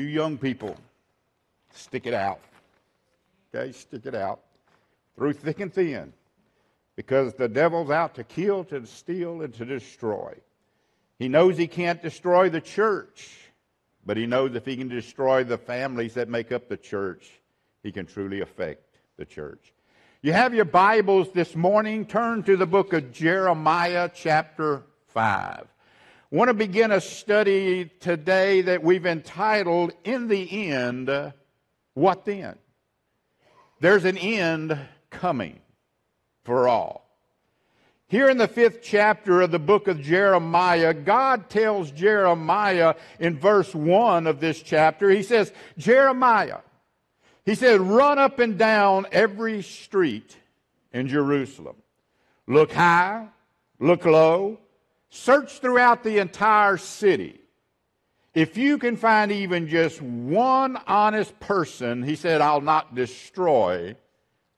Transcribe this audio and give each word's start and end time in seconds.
You 0.00 0.06
young 0.06 0.38
people, 0.38 0.78
stick 1.74 2.06
it 2.06 2.14
out. 2.14 2.40
Okay, 3.54 3.70
stick 3.72 4.06
it 4.06 4.14
out 4.14 4.40
through 5.14 5.34
thick 5.34 5.60
and 5.60 5.70
thin 5.70 6.14
because 6.96 7.34
the 7.34 7.48
devil's 7.48 7.90
out 7.90 8.14
to 8.14 8.24
kill, 8.24 8.64
to 8.64 8.86
steal, 8.86 9.42
and 9.42 9.52
to 9.52 9.66
destroy. 9.66 10.32
He 11.18 11.28
knows 11.28 11.58
he 11.58 11.66
can't 11.66 12.00
destroy 12.00 12.48
the 12.48 12.62
church, 12.62 13.50
but 14.06 14.16
he 14.16 14.24
knows 14.24 14.54
if 14.54 14.64
he 14.64 14.74
can 14.74 14.88
destroy 14.88 15.44
the 15.44 15.58
families 15.58 16.14
that 16.14 16.30
make 16.30 16.50
up 16.50 16.70
the 16.70 16.78
church, 16.78 17.28
he 17.82 17.92
can 17.92 18.06
truly 18.06 18.40
affect 18.40 18.96
the 19.18 19.26
church. 19.26 19.74
You 20.22 20.32
have 20.32 20.54
your 20.54 20.64
Bibles 20.64 21.30
this 21.32 21.54
morning. 21.54 22.06
Turn 22.06 22.42
to 22.44 22.56
the 22.56 22.66
book 22.66 22.94
of 22.94 23.12
Jeremiah, 23.12 24.08
chapter 24.14 24.82
5. 25.08 25.66
Want 26.32 26.46
to 26.46 26.54
begin 26.54 26.92
a 26.92 27.00
study 27.00 27.90
today 27.98 28.60
that 28.60 28.84
we've 28.84 29.04
entitled, 29.04 29.92
In 30.04 30.28
the 30.28 30.70
End, 30.70 31.10
What 31.94 32.24
Then? 32.24 32.56
There's 33.80 34.04
an 34.04 34.16
end 34.16 34.78
coming 35.10 35.58
for 36.44 36.68
all. 36.68 37.10
Here 38.06 38.28
in 38.28 38.38
the 38.38 38.46
fifth 38.46 38.80
chapter 38.80 39.40
of 39.40 39.50
the 39.50 39.58
book 39.58 39.88
of 39.88 40.02
Jeremiah, 40.02 40.94
God 40.94 41.50
tells 41.50 41.90
Jeremiah 41.90 42.94
in 43.18 43.36
verse 43.36 43.74
1 43.74 44.28
of 44.28 44.38
this 44.38 44.62
chapter, 44.62 45.10
He 45.10 45.24
says, 45.24 45.52
Jeremiah, 45.78 46.58
He 47.44 47.56
said, 47.56 47.80
run 47.80 48.20
up 48.20 48.38
and 48.38 48.56
down 48.56 49.06
every 49.10 49.62
street 49.62 50.36
in 50.92 51.08
Jerusalem. 51.08 51.76
Look 52.46 52.70
high, 52.70 53.26
look 53.80 54.04
low, 54.04 54.58
search 55.10 55.58
throughout 55.58 56.02
the 56.02 56.18
entire 56.18 56.76
city. 56.76 57.40
If 58.32 58.56
you 58.56 58.78
can 58.78 58.96
find 58.96 59.32
even 59.32 59.68
just 59.68 60.00
one 60.00 60.78
honest 60.86 61.38
person, 61.40 62.02
he 62.02 62.14
said, 62.14 62.40
I'll 62.40 62.60
not 62.60 62.94
destroy 62.94 63.96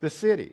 the 0.01 0.11
city. 0.11 0.53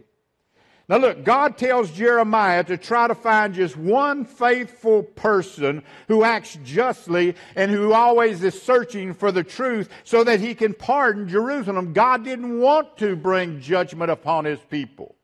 Now, 0.87 0.97
look, 0.97 1.23
God 1.23 1.55
tells 1.55 1.91
Jeremiah 1.91 2.63
to 2.63 2.75
try 2.75 3.07
to 3.07 3.13
find 3.13 3.53
just 3.53 3.77
one 3.77 4.25
faithful 4.25 5.03
person 5.03 5.83
who 6.07 6.23
acts 6.23 6.57
justly 6.63 7.35
and 7.55 7.69
who 7.69 7.93
always 7.93 8.43
is 8.43 8.59
searching 8.59 9.13
for 9.13 9.31
the 9.31 9.43
truth 9.43 9.89
so 10.03 10.23
that 10.23 10.39
he 10.39 10.55
can 10.55 10.73
pardon 10.73 11.27
Jerusalem. 11.27 11.93
God 11.93 12.23
didn't 12.23 12.59
want 12.59 12.97
to 12.97 13.15
bring 13.15 13.61
judgment 13.61 14.09
upon 14.09 14.45
his 14.45 14.59
people. 14.71 15.15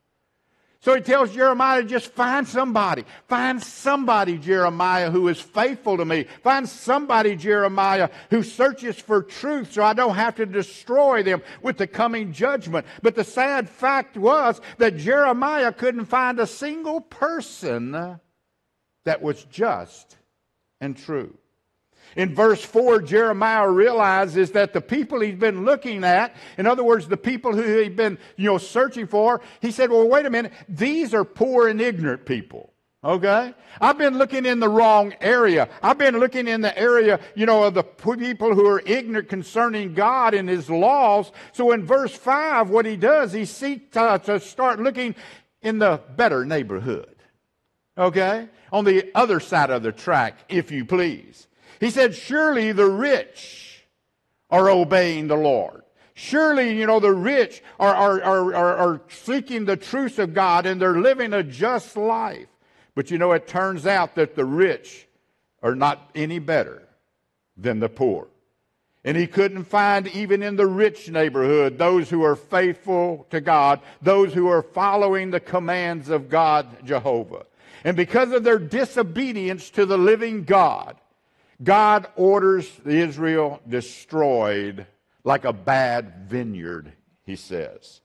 So 0.86 0.94
he 0.94 1.02
tells 1.02 1.34
Jeremiah, 1.34 1.82
just 1.82 2.12
find 2.12 2.48
somebody. 2.48 3.06
Find 3.28 3.60
somebody, 3.60 4.38
Jeremiah, 4.38 5.10
who 5.10 5.30
is 5.30 5.42
faithful 5.42 5.98
to 5.98 6.06
me. 6.06 6.28
Find 6.44 6.70
somebody, 6.70 7.36
Jeremiah, 7.36 8.08
who 8.30 8.44
searches 8.44 8.96
for 8.96 9.24
truth 9.24 9.72
so 9.72 9.84
I 9.84 9.94
don't 9.94 10.14
have 10.14 10.36
to 10.36 10.46
destroy 10.46 11.24
them 11.24 11.42
with 11.64 11.80
the 11.80 11.88
coming 11.88 12.32
judgment. 12.32 12.86
But 13.02 13.16
the 13.16 13.24
sad 13.24 13.68
fact 13.68 14.16
was 14.16 14.62
that 14.78 14.96
Jeremiah 14.96 15.74
couldn't 15.74 16.06
find 16.06 16.40
a 16.40 16.46
single 16.46 17.02
person 17.02 18.20
that 19.06 19.22
was 19.24 19.44
just 19.46 20.18
and 20.80 20.96
true. 20.96 21.36
In 22.16 22.34
verse 22.34 22.64
4, 22.64 23.02
Jeremiah 23.02 23.70
realizes 23.70 24.52
that 24.52 24.74
the 24.74 24.82
people 24.82 25.20
he's 25.20 25.36
been 25.36 25.66
looking 25.66 26.04
at, 26.04 26.36
in 26.58 26.66
other 26.66 26.84
words, 26.84 27.08
the 27.08 27.18
people 27.18 27.54
who 27.54 27.80
he'd 27.80 27.96
been, 27.96 28.18
you 28.38 28.46
know, 28.46 28.58
searching 28.58 29.08
for, 29.08 29.42
he 29.62 29.72
said, 29.72 29.90
well, 29.90 30.08
wait 30.08 30.26
a 30.26 30.30
minute, 30.30 30.54
these 30.70 31.14
are 31.14 31.26
poor 31.26 31.68
and 31.68 31.82
ignorant 31.82 32.26
people. 32.26 32.72
Okay? 33.04 33.54
I've 33.80 34.00
been 34.00 34.18
looking 34.18 34.48
in 34.48 34.60
the 34.60 34.70
wrong 34.70 35.14
area. 35.22 35.70
I've 35.84 36.00
been 36.00 36.18
looking 36.20 36.48
in 36.48 36.62
the 36.62 36.76
area, 36.78 37.20
you 37.36 37.46
know, 37.46 37.66
of 37.66 37.76
the 37.76 37.84
people 37.84 38.56
who 38.56 38.66
are 38.66 38.82
ignorant 38.84 39.30
concerning 39.30 39.94
God 39.94 40.34
and 40.34 40.50
His 40.50 40.72
laws. 40.72 41.32
So 41.52 41.72
in 41.72 41.86
verse 41.86 42.16
5, 42.16 42.70
what 42.72 42.86
he 42.88 42.96
does, 42.96 43.32
he 43.32 43.46
seeks 43.46 43.94
to 43.94 44.40
start 44.40 44.80
looking 44.80 45.14
in 45.62 45.78
the 45.78 46.02
better 46.16 46.46
neighborhood. 46.46 47.16
Okay? 47.96 48.48
On 48.72 48.86
the 48.86 49.12
other 49.14 49.40
side 49.40 49.70
of 49.70 49.84
the 49.84 49.92
track, 49.92 50.40
if 50.50 50.72
you 50.72 50.84
please. 50.84 51.48
He 51.80 51.90
said, 51.90 52.16
Surely 52.16 52.72
the 52.72 52.86
rich 52.86 53.86
are 54.50 54.70
obeying 54.70 55.28
the 55.28 55.36
Lord. 55.36 55.84
Surely, 56.14 56.78
you 56.78 56.86
know, 56.86 57.02
the 57.02 57.12
rich 57.12 57.62
are, 57.78 57.94
are, 57.94 58.22
are, 58.24 58.78
are, 58.78 59.02
seeking 59.10 59.66
the 59.66 59.76
truth 59.76 60.18
of 60.18 60.34
God 60.34 60.66
and 60.66 60.82
they're 60.82 61.00
living 61.02 61.34
a 61.34 61.44
just 61.44 61.98
life. 61.98 62.48
But 62.96 63.12
you 63.12 63.18
know, 63.18 63.34
it 63.34 63.48
turns 63.48 63.86
out 63.86 64.16
that 64.16 64.36
the 64.36 64.46
rich 64.46 65.08
are 65.62 65.76
not 65.76 66.10
any 66.16 66.40
better 66.40 66.84
than 67.58 67.80
the 67.80 67.90
poor. 67.90 68.28
And 69.04 69.18
he 69.18 69.28
couldn't 69.28 69.66
find, 69.66 70.08
even 70.08 70.42
in 70.42 70.56
the 70.56 70.66
rich 70.66 71.10
neighborhood, 71.10 71.78
those 71.78 72.10
who 72.10 72.24
are 72.24 72.36
faithful 72.36 73.28
to 73.30 73.42
God, 73.42 73.82
those 74.02 74.34
who 74.34 74.48
are 74.48 74.64
following 74.64 75.30
the 75.30 75.40
commands 75.40 76.10
of 76.10 76.30
God, 76.30 76.84
Jehovah. 76.86 77.46
And 77.84 77.96
because 77.96 78.32
of 78.32 78.44
their 78.44 78.58
disobedience 78.58 79.70
to 79.72 79.86
the 79.86 79.98
living 79.98 80.44
God, 80.44 80.96
God 81.64 82.08
orders 82.16 82.70
Israel 82.86 83.62
destroyed 83.68 84.86
like 85.24 85.46
a 85.46 85.54
bad 85.54 86.28
vineyard, 86.28 86.94
he 87.24 87.36
says. 87.36 88.02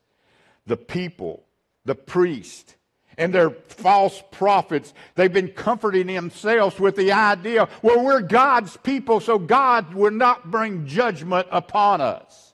The 0.67 0.77
people, 0.77 1.45
the 1.85 1.95
priest, 1.95 2.77
and 3.19 3.35
their 3.35 3.51
false 3.51 4.23
prophets, 4.31 4.95
they've 5.15 5.33
been 5.33 5.49
comforting 5.49 6.07
themselves 6.07 6.81
with 6.81 6.97
the 6.97 7.13
idea, 7.13 7.69
well, 7.83 8.03
we're 8.03 8.23
God's 8.23 8.77
people, 8.79 9.21
so 9.21 9.39
God 9.39 9.95
will 9.95 10.11
not 10.11 10.51
bring 10.51 10.87
judgment 10.87 11.47
upon 11.51 12.01
us. 12.01 12.50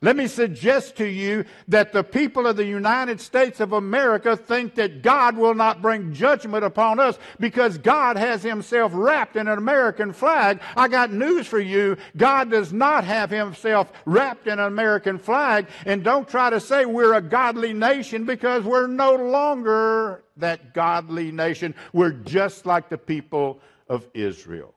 Let 0.00 0.14
me 0.14 0.28
suggest 0.28 0.96
to 0.98 1.06
you 1.06 1.44
that 1.66 1.92
the 1.92 2.04
people 2.04 2.46
of 2.46 2.56
the 2.56 2.64
United 2.64 3.20
States 3.20 3.58
of 3.58 3.72
America 3.72 4.36
think 4.36 4.76
that 4.76 5.02
God 5.02 5.36
will 5.36 5.54
not 5.54 5.82
bring 5.82 6.12
judgment 6.12 6.64
upon 6.64 7.00
us 7.00 7.18
because 7.40 7.78
God 7.78 8.16
has 8.16 8.42
himself 8.42 8.92
wrapped 8.94 9.34
in 9.34 9.48
an 9.48 9.58
American 9.58 10.12
flag. 10.12 10.60
I 10.76 10.86
got 10.86 11.12
news 11.12 11.48
for 11.48 11.58
you. 11.58 11.96
God 12.16 12.50
does 12.50 12.72
not 12.72 13.02
have 13.04 13.30
himself 13.30 13.90
wrapped 14.04 14.46
in 14.46 14.60
an 14.60 14.66
American 14.66 15.18
flag. 15.18 15.66
And 15.84 16.04
don't 16.04 16.28
try 16.28 16.50
to 16.50 16.60
say 16.60 16.84
we're 16.84 17.14
a 17.14 17.22
godly 17.22 17.72
nation 17.72 18.24
because 18.24 18.62
we're 18.62 18.86
no 18.86 19.16
longer 19.16 20.22
that 20.36 20.74
godly 20.74 21.32
nation. 21.32 21.74
We're 21.92 22.12
just 22.12 22.66
like 22.66 22.88
the 22.88 22.98
people 22.98 23.60
of 23.88 24.06
Israel. 24.14 24.74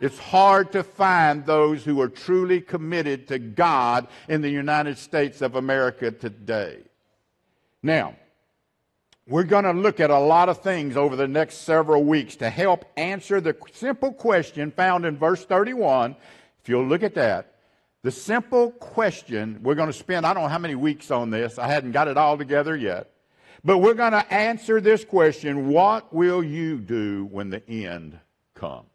It's 0.00 0.18
hard 0.18 0.72
to 0.72 0.84
find 0.84 1.44
those 1.44 1.84
who 1.84 2.00
are 2.00 2.08
truly 2.08 2.60
committed 2.60 3.28
to 3.28 3.38
God 3.38 4.06
in 4.28 4.42
the 4.42 4.50
United 4.50 4.96
States 4.98 5.42
of 5.42 5.56
America 5.56 6.10
today. 6.10 6.78
Now, 7.82 8.14
we're 9.26 9.44
going 9.44 9.64
to 9.64 9.72
look 9.72 10.00
at 10.00 10.10
a 10.10 10.18
lot 10.18 10.48
of 10.48 10.62
things 10.62 10.96
over 10.96 11.16
the 11.16 11.28
next 11.28 11.58
several 11.58 12.04
weeks 12.04 12.36
to 12.36 12.48
help 12.48 12.84
answer 12.96 13.40
the 13.40 13.56
simple 13.72 14.12
question 14.12 14.70
found 14.70 15.04
in 15.04 15.18
verse 15.18 15.44
31. 15.44 16.16
If 16.62 16.68
you'll 16.68 16.86
look 16.86 17.02
at 17.02 17.14
that, 17.16 17.56
the 18.02 18.10
simple 18.12 18.70
question, 18.70 19.60
we're 19.62 19.74
going 19.74 19.88
to 19.88 19.92
spend, 19.92 20.24
I 20.24 20.32
don't 20.32 20.44
know 20.44 20.48
how 20.48 20.58
many 20.58 20.76
weeks 20.76 21.10
on 21.10 21.30
this. 21.30 21.58
I 21.58 21.66
hadn't 21.66 21.92
got 21.92 22.08
it 22.08 22.16
all 22.16 22.38
together 22.38 22.76
yet. 22.76 23.10
But 23.64 23.78
we're 23.78 23.94
going 23.94 24.12
to 24.12 24.32
answer 24.32 24.80
this 24.80 25.04
question 25.04 25.68
What 25.68 26.14
will 26.14 26.42
you 26.42 26.78
do 26.78 27.26
when 27.26 27.50
the 27.50 27.68
end 27.68 28.18
comes? 28.54 28.86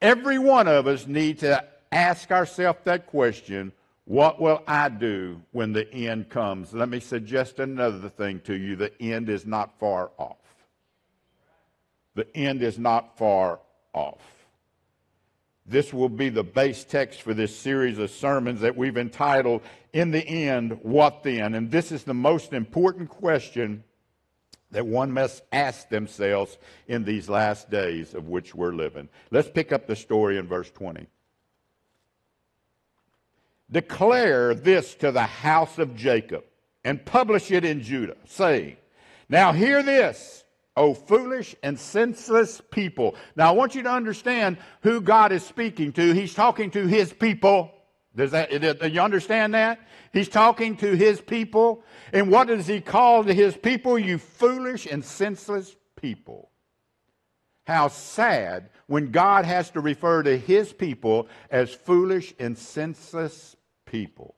Every 0.00 0.38
one 0.38 0.68
of 0.68 0.86
us 0.86 1.06
need 1.06 1.40
to 1.40 1.64
ask 1.92 2.30
ourselves 2.30 2.80
that 2.84 3.06
question 3.06 3.72
what 4.04 4.40
will 4.40 4.62
I 4.66 4.88
do 4.88 5.40
when 5.52 5.72
the 5.72 5.88
end 5.92 6.30
comes? 6.30 6.72
Let 6.72 6.88
me 6.88 6.98
suggest 6.98 7.60
another 7.60 8.08
thing 8.08 8.40
to 8.40 8.54
you. 8.54 8.74
The 8.74 8.92
end 9.00 9.28
is 9.28 9.46
not 9.46 9.78
far 9.78 10.10
off. 10.18 10.36
The 12.16 12.26
end 12.36 12.62
is 12.62 12.76
not 12.76 13.16
far 13.16 13.60
off. 13.92 14.20
This 15.64 15.92
will 15.92 16.08
be 16.08 16.28
the 16.28 16.42
base 16.42 16.82
text 16.82 17.22
for 17.22 17.34
this 17.34 17.56
series 17.56 17.98
of 17.98 18.10
sermons 18.10 18.62
that 18.62 18.76
we've 18.76 18.96
entitled, 18.96 19.62
In 19.92 20.10
the 20.10 20.26
End, 20.26 20.80
What 20.82 21.22
Then? 21.22 21.54
And 21.54 21.70
this 21.70 21.92
is 21.92 22.02
the 22.02 22.12
most 22.12 22.52
important 22.52 23.08
question 23.08 23.84
that 24.70 24.86
one 24.86 25.12
must 25.12 25.42
ask 25.52 25.88
themselves 25.88 26.58
in 26.86 27.04
these 27.04 27.28
last 27.28 27.70
days 27.70 28.14
of 28.14 28.28
which 28.28 28.54
we're 28.54 28.72
living. 28.72 29.08
Let's 29.30 29.50
pick 29.50 29.72
up 29.72 29.86
the 29.86 29.96
story 29.96 30.38
in 30.38 30.46
verse 30.46 30.70
20. 30.70 31.06
Declare 33.70 34.54
this 34.54 34.94
to 34.96 35.12
the 35.12 35.22
house 35.22 35.78
of 35.78 35.94
Jacob 35.94 36.44
and 36.84 37.04
publish 37.04 37.50
it 37.50 37.64
in 37.64 37.82
Judah, 37.82 38.16
saying, 38.26 38.76
Now 39.28 39.52
hear 39.52 39.82
this, 39.82 40.44
O 40.76 40.94
foolish 40.94 41.54
and 41.62 41.78
senseless 41.78 42.60
people. 42.70 43.14
Now 43.36 43.48
I 43.48 43.52
want 43.52 43.74
you 43.74 43.82
to 43.82 43.90
understand 43.90 44.56
who 44.82 45.00
God 45.00 45.32
is 45.32 45.44
speaking 45.44 45.92
to. 45.92 46.12
He's 46.12 46.34
talking 46.34 46.70
to 46.72 46.86
his 46.86 47.12
people. 47.12 47.72
Does 48.14 48.32
that, 48.32 48.50
do 48.50 48.88
you 48.88 49.00
understand 49.00 49.54
that? 49.54 49.78
He's 50.12 50.28
talking 50.28 50.76
to 50.78 50.96
his 50.96 51.20
people. 51.20 51.84
And 52.12 52.30
what 52.30 52.48
does 52.48 52.66
he 52.66 52.80
call 52.80 53.24
to 53.24 53.32
his 53.32 53.56
people? 53.56 53.98
You 53.98 54.18
foolish 54.18 54.86
and 54.86 55.04
senseless 55.04 55.76
people. 55.94 56.50
How 57.64 57.88
sad 57.88 58.70
when 58.88 59.12
God 59.12 59.44
has 59.44 59.70
to 59.70 59.80
refer 59.80 60.24
to 60.24 60.36
his 60.36 60.72
people 60.72 61.28
as 61.50 61.72
foolish 61.72 62.34
and 62.40 62.58
senseless 62.58 63.54
people. 63.86 64.34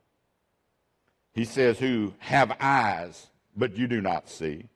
He 1.32 1.46
says, 1.46 1.78
who 1.78 2.12
have 2.19 2.54
eyes, 2.60 3.28
but 3.56 3.78
you 3.78 3.86
do 3.86 4.02
not 4.02 4.28
see, 4.28 4.69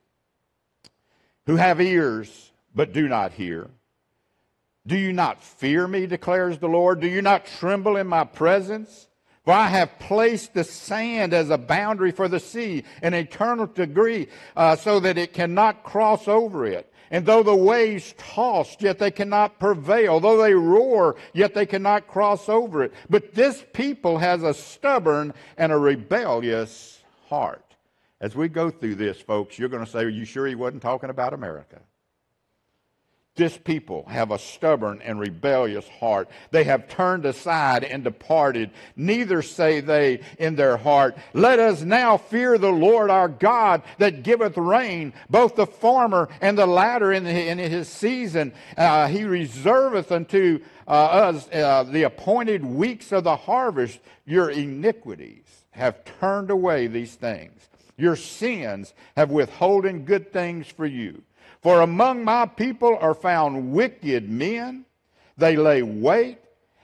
who 1.45 1.55
have 1.57 1.79
ears, 1.79 2.51
but 2.73 2.93
do 2.93 3.07
not 3.07 3.33
hear. 3.33 3.69
Do 4.87 4.95
you 4.97 5.11
not 5.11 5.43
fear 5.43 5.85
me, 5.87 6.07
declares 6.07 6.59
the 6.59 6.69
Lord? 6.69 7.01
Do 7.01 7.07
you 7.07 7.21
not 7.21 7.45
tremble 7.45 7.97
in 7.97 8.07
my 8.07 8.23
presence? 8.23 9.07
For 9.43 9.53
I 9.53 9.67
have 9.67 9.99
placed 9.99 10.53
the 10.53 10.63
sand 10.63 11.33
as 11.33 11.49
a 11.49 11.57
boundary 11.57 12.11
for 12.11 12.29
the 12.29 12.39
sea, 12.39 12.83
an 13.01 13.13
eternal 13.13 13.65
degree, 13.65 14.29
uh, 14.55 14.77
so 14.77 15.01
that 15.01 15.17
it 15.17 15.33
cannot 15.33 15.83
cross 15.83 16.27
over 16.27 16.65
it. 16.65 16.91
And 17.11 17.25
though 17.25 17.43
the 17.43 17.55
waves 17.55 18.13
toss, 18.17 18.75
yet 18.79 18.99
they 18.99 19.11
cannot 19.11 19.59
prevail. 19.59 20.19
Though 20.19 20.41
they 20.41 20.53
roar, 20.53 21.15
yet 21.33 21.53
they 21.53 21.65
cannot 21.65 22.07
cross 22.07 22.49
over 22.49 22.83
it. 22.83 22.93
But 23.09 23.33
this 23.33 23.63
people 23.73 24.17
has 24.17 24.43
a 24.43 24.53
stubborn 24.53 25.33
and 25.57 25.71
a 25.71 25.77
rebellious 25.77 27.01
heart. 27.27 27.63
As 28.19 28.35
we 28.35 28.49
go 28.49 28.69
through 28.69 28.95
this, 28.95 29.19
folks, 29.19 29.59
you're 29.59 29.69
going 29.69 29.85
to 29.85 29.91
say, 29.91 29.99
Are 29.99 30.09
you 30.09 30.25
sure 30.25 30.47
he 30.47 30.55
wasn't 30.55 30.81
talking 30.81 31.09
about 31.09 31.33
America? 31.33 31.79
This 33.37 33.55
people 33.55 34.03
have 34.07 34.31
a 34.31 34.39
stubborn 34.39 34.99
and 35.03 35.19
rebellious 35.19 35.87
heart. 35.87 36.27
They 36.49 36.63
have 36.63 36.89
turned 36.89 37.23
aside 37.23 37.83
and 37.83 38.03
departed. 38.03 38.71
Neither 38.95 39.43
say 39.43 39.79
they 39.79 40.21
in 40.39 40.55
their 40.55 40.75
heart, 40.75 41.15
Let 41.33 41.59
us 41.59 41.83
now 41.83 42.17
fear 42.17 42.57
the 42.57 42.71
Lord 42.71 43.11
our 43.11 43.29
God 43.29 43.83
that 43.99 44.23
giveth 44.23 44.57
rain, 44.57 45.13
both 45.29 45.55
the 45.55 45.67
former 45.67 46.29
and 46.41 46.57
the 46.57 46.65
latter 46.65 47.13
in, 47.13 47.25
his 47.25 47.87
season. 47.87 48.53
Uh, 48.75 49.07
he 49.07 49.21
reserveth 49.21 50.11
unto 50.11 50.59
uh, 50.87 50.91
us 50.91 51.47
uh, 51.53 51.83
the 51.83 52.03
appointed 52.03 52.65
weeks 52.65 53.11
of 53.11 53.23
the 53.23 53.35
harvest. 53.35 53.99
Your 54.25 54.49
iniquities 54.49 55.45
have 55.71 56.03
turned 56.19 56.49
away 56.49 56.87
these 56.87 57.13
things. 57.13 57.69
Your 57.97 58.15
sins 58.15 58.95
have 59.15 59.29
withholden 59.29 60.05
good 60.05 60.33
things 60.33 60.65
for 60.65 60.87
you. 60.87 61.21
For 61.61 61.81
among 61.81 62.23
my 62.23 62.45
people 62.45 62.97
are 62.99 63.13
found 63.13 63.71
wicked 63.71 64.29
men. 64.29 64.85
They 65.37 65.55
lay 65.55 65.81
wait 65.81 66.39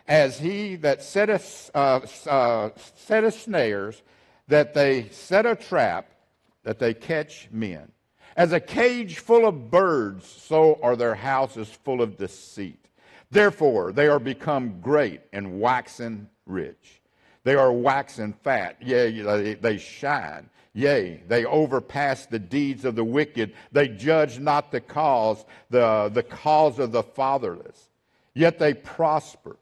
as 0.07 0.39
he 0.39 0.75
that 0.77 1.01
setteth, 1.01 1.71
uh, 1.73 2.01
uh, 2.27 2.69
snares, 3.31 4.01
that 4.47 4.73
they 4.73 5.09
set 5.09 5.45
a 5.45 5.55
trap, 5.55 6.11
that 6.63 6.79
they 6.79 6.93
catch 6.93 7.47
men. 7.51 7.91
As 8.35 8.51
a 8.51 8.59
cage 8.59 9.19
full 9.19 9.47
of 9.47 9.69
birds, 9.69 10.27
so 10.27 10.79
are 10.81 10.95
their 10.95 11.15
houses 11.15 11.69
full 11.69 12.01
of 12.01 12.17
deceit. 12.17 12.87
Therefore, 13.31 13.91
they 13.91 14.07
are 14.07 14.19
become 14.19 14.79
great 14.81 15.21
and 15.31 15.59
waxen 15.59 16.29
rich. 16.45 17.01
They 17.43 17.55
are 17.55 17.71
waxen 17.71 18.33
fat, 18.33 18.77
yea, 18.81 19.55
they 19.55 19.77
shine. 19.77 20.49
Yea, 20.73 21.21
they 21.27 21.45
overpass 21.45 22.25
the 22.25 22.39
deeds 22.39 22.83
of 22.83 22.95
the 22.95 23.03
wicked. 23.03 23.53
They 23.71 23.87
judge 23.87 24.39
not 24.39 24.71
the 24.71 24.81
cause, 24.81 25.45
the, 25.69 26.09
the 26.11 26.23
cause 26.23 26.79
of 26.79 26.91
the 26.91 27.03
fatherless. 27.03 27.89
Yet 28.33 28.57
they 28.57 28.73
prosper. 28.73 29.57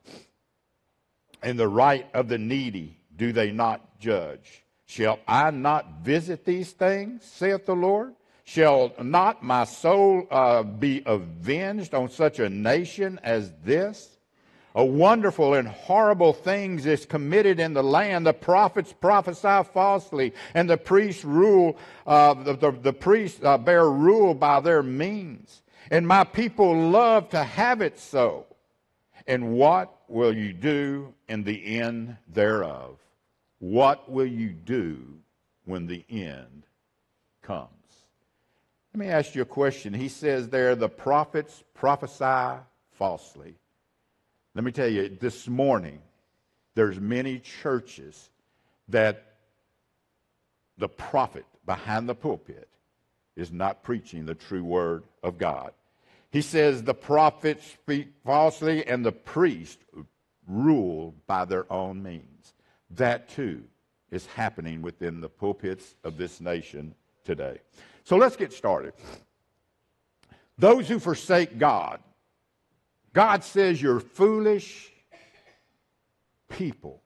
And 1.43 1.59
the 1.59 1.67
right 1.67 2.07
of 2.13 2.29
the 2.29 2.37
needy 2.37 2.97
do 3.15 3.33
they 3.33 3.51
not 3.51 3.99
judge. 3.99 4.63
Shall 4.85 5.19
I 5.27 5.51
not 5.51 6.01
visit 6.01 6.45
these 6.45 6.71
things, 6.71 7.25
saith 7.25 7.65
the 7.65 7.75
Lord? 7.75 8.13
Shall 8.43 8.93
not 9.01 9.43
my 9.43 9.65
soul 9.65 10.27
uh, 10.29 10.63
be 10.63 11.03
avenged 11.05 11.93
on 11.93 12.09
such 12.09 12.39
a 12.39 12.49
nation 12.49 13.19
as 13.23 13.51
this? 13.63 14.17
A 14.73 14.85
wonderful 14.85 15.53
and 15.53 15.67
horrible 15.67 16.33
things 16.33 16.85
is 16.85 17.05
committed 17.05 17.59
in 17.59 17.73
the 17.73 17.83
land. 17.83 18.25
The 18.25 18.33
prophets 18.33 18.93
prophesy 18.93 19.63
falsely, 19.73 20.33
and 20.53 20.69
the 20.69 20.77
priests 20.77 21.25
rule. 21.25 21.77
Uh, 22.07 22.33
the, 22.35 22.53
the, 22.53 22.71
the, 22.71 22.93
priests 22.93 23.43
uh, 23.43 23.57
bear 23.57 23.89
rule 23.89 24.33
by 24.33 24.59
their 24.59 24.83
means, 24.83 25.61
and 25.89 26.07
my 26.07 26.23
people 26.23 26.89
love 26.89 27.29
to 27.29 27.43
have 27.43 27.81
it 27.81 27.99
so. 27.99 28.45
And 29.27 29.53
what 29.53 29.93
will 30.07 30.35
you 30.35 30.53
do 30.53 31.13
in 31.27 31.43
the 31.43 31.79
end 31.79 32.17
thereof? 32.27 32.97
What 33.59 34.09
will 34.09 34.25
you 34.25 34.49
do 34.49 35.19
when 35.65 35.85
the 35.85 36.03
end 36.09 36.63
comes? 37.41 37.69
Let 38.93 38.99
me 38.99 39.07
ask 39.07 39.35
you 39.35 39.43
a 39.43 39.45
question. 39.45 39.93
He 39.93 40.09
says 40.09 40.49
there, 40.49 40.75
the 40.75 40.89
prophets 40.89 41.63
prophesy 41.73 42.59
falsely. 42.91 43.55
Let 44.53 44.63
me 44.63 44.71
tell 44.71 44.87
you, 44.87 45.17
this 45.19 45.47
morning, 45.47 45.99
there's 46.75 46.99
many 46.99 47.39
churches 47.39 48.29
that 48.89 49.35
the 50.77 50.89
prophet 50.89 51.45
behind 51.65 52.09
the 52.09 52.15
pulpit 52.15 52.67
is 53.35 53.51
not 53.51 53.83
preaching 53.83 54.25
the 54.25 54.35
true 54.35 54.63
word 54.63 55.03
of 55.23 55.37
God. 55.37 55.71
He 56.31 56.41
says 56.41 56.83
the 56.83 56.93
prophets 56.93 57.65
speak 57.65 58.09
falsely 58.25 58.85
and 58.85 59.05
the 59.05 59.11
priests 59.11 59.83
rule 60.47 61.15
by 61.27 61.45
their 61.45 61.71
own 61.71 62.03
means. 62.03 62.53
That 62.91 63.29
too 63.29 63.63
is 64.11 64.25
happening 64.25 64.81
within 64.81 65.21
the 65.21 65.29
pulpits 65.29 65.95
of 66.03 66.17
this 66.17 66.41
nation 66.41 66.93
today. 67.23 67.59
So 68.03 68.17
let's 68.17 68.35
get 68.35 68.51
started. 68.51 68.93
Those 70.57 70.89
who 70.89 70.99
forsake 70.99 71.57
God 71.57 71.99
God 73.13 73.43
says 73.43 73.81
you're 73.81 73.99
foolish 73.99 74.91
people 76.49 77.03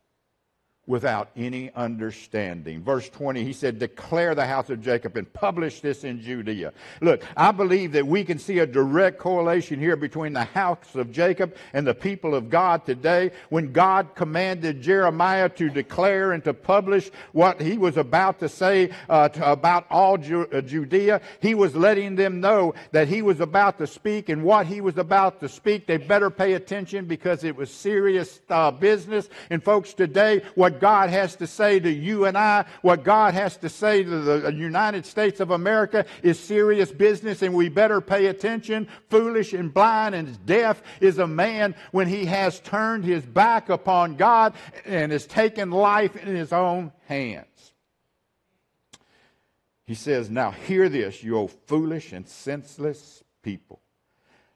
without 0.87 1.29
any 1.35 1.71
understanding. 1.73 2.83
Verse 2.83 3.09
20, 3.09 3.43
he 3.43 3.53
said, 3.53 3.79
Declare 3.79 4.35
the 4.35 4.45
house 4.45 4.69
of 4.69 4.81
Jacob 4.81 5.17
and 5.17 5.31
publish 5.33 5.81
this 5.81 6.03
in 6.03 6.21
Judea. 6.21 6.73
Look, 7.01 7.23
I 7.35 7.51
believe 7.51 7.93
that 7.93 8.05
we 8.05 8.23
can 8.23 8.37
see 8.37 8.59
a 8.59 8.67
direct 8.67 9.17
correlation 9.17 9.79
here 9.79 9.95
between 9.95 10.33
the 10.33 10.43
house 10.43 10.93
of 10.93 11.11
Jacob 11.11 11.55
and 11.73 11.87
the 11.87 11.95
people 11.95 12.35
of 12.35 12.49
God 12.49 12.85
today. 12.85 13.31
When 13.49 13.71
God 13.71 14.09
commanded 14.15 14.81
Jeremiah 14.81 15.49
to 15.49 15.69
declare 15.69 16.33
and 16.33 16.43
to 16.43 16.53
publish 16.53 17.09
what 17.31 17.61
he 17.61 17.77
was 17.77 17.97
about 17.97 18.39
to 18.39 18.49
say 18.49 18.91
uh, 19.09 19.29
to, 19.29 19.51
about 19.51 19.87
all 19.89 20.17
Ju- 20.17 20.47
uh, 20.51 20.61
Judea, 20.61 21.21
he 21.39 21.55
was 21.55 21.75
letting 21.75 22.15
them 22.15 22.41
know 22.41 22.75
that 22.91 23.07
he 23.07 23.21
was 23.21 23.39
about 23.39 23.79
to 23.79 23.87
speak, 23.87 24.29
and 24.29 24.43
what 24.43 24.67
he 24.67 24.81
was 24.81 24.97
about 24.97 25.39
to 25.39 25.49
speak, 25.49 25.87
they 25.87 25.97
better 25.97 26.29
pay 26.29 26.53
attention 26.53 27.05
because 27.05 27.43
it 27.43 27.55
was 27.55 27.71
serious 27.71 28.39
uh, 28.49 28.71
business. 28.71 29.29
And 29.49 29.63
folks, 29.63 29.93
today, 29.93 30.43
what 30.53 30.74
God 30.79 31.09
has 31.09 31.35
to 31.37 31.47
say 31.47 31.79
to 31.79 31.91
you 31.91 32.25
and 32.25 32.37
I, 32.37 32.65
what 32.81 33.03
God 33.03 33.33
has 33.33 33.57
to 33.57 33.69
say 33.69 34.03
to 34.03 34.09
the 34.09 34.53
United 34.53 35.05
States 35.05 35.39
of 35.39 35.51
America 35.51 36.05
is 36.23 36.39
serious 36.39 36.91
business 36.91 37.41
and 37.41 37.53
we 37.53 37.69
better 37.69 38.01
pay 38.01 38.27
attention. 38.27 38.87
Foolish 39.09 39.53
and 39.53 39.73
blind 39.73 40.15
and 40.15 40.45
deaf 40.45 40.81
is 41.01 41.17
a 41.17 41.27
man 41.27 41.75
when 41.91 42.07
he 42.07 42.25
has 42.25 42.59
turned 42.59 43.03
his 43.03 43.25
back 43.25 43.69
upon 43.69 44.15
God 44.15 44.53
and 44.85 45.11
has 45.11 45.25
taken 45.25 45.71
life 45.71 46.15
in 46.15 46.35
his 46.35 46.53
own 46.53 46.91
hands. 47.07 47.73
He 49.85 49.95
says, 49.95 50.29
Now 50.29 50.51
hear 50.51 50.89
this, 50.89 51.23
you 51.23 51.37
old 51.37 51.51
foolish 51.67 52.11
and 52.11 52.27
senseless 52.27 53.23
people. 53.43 53.81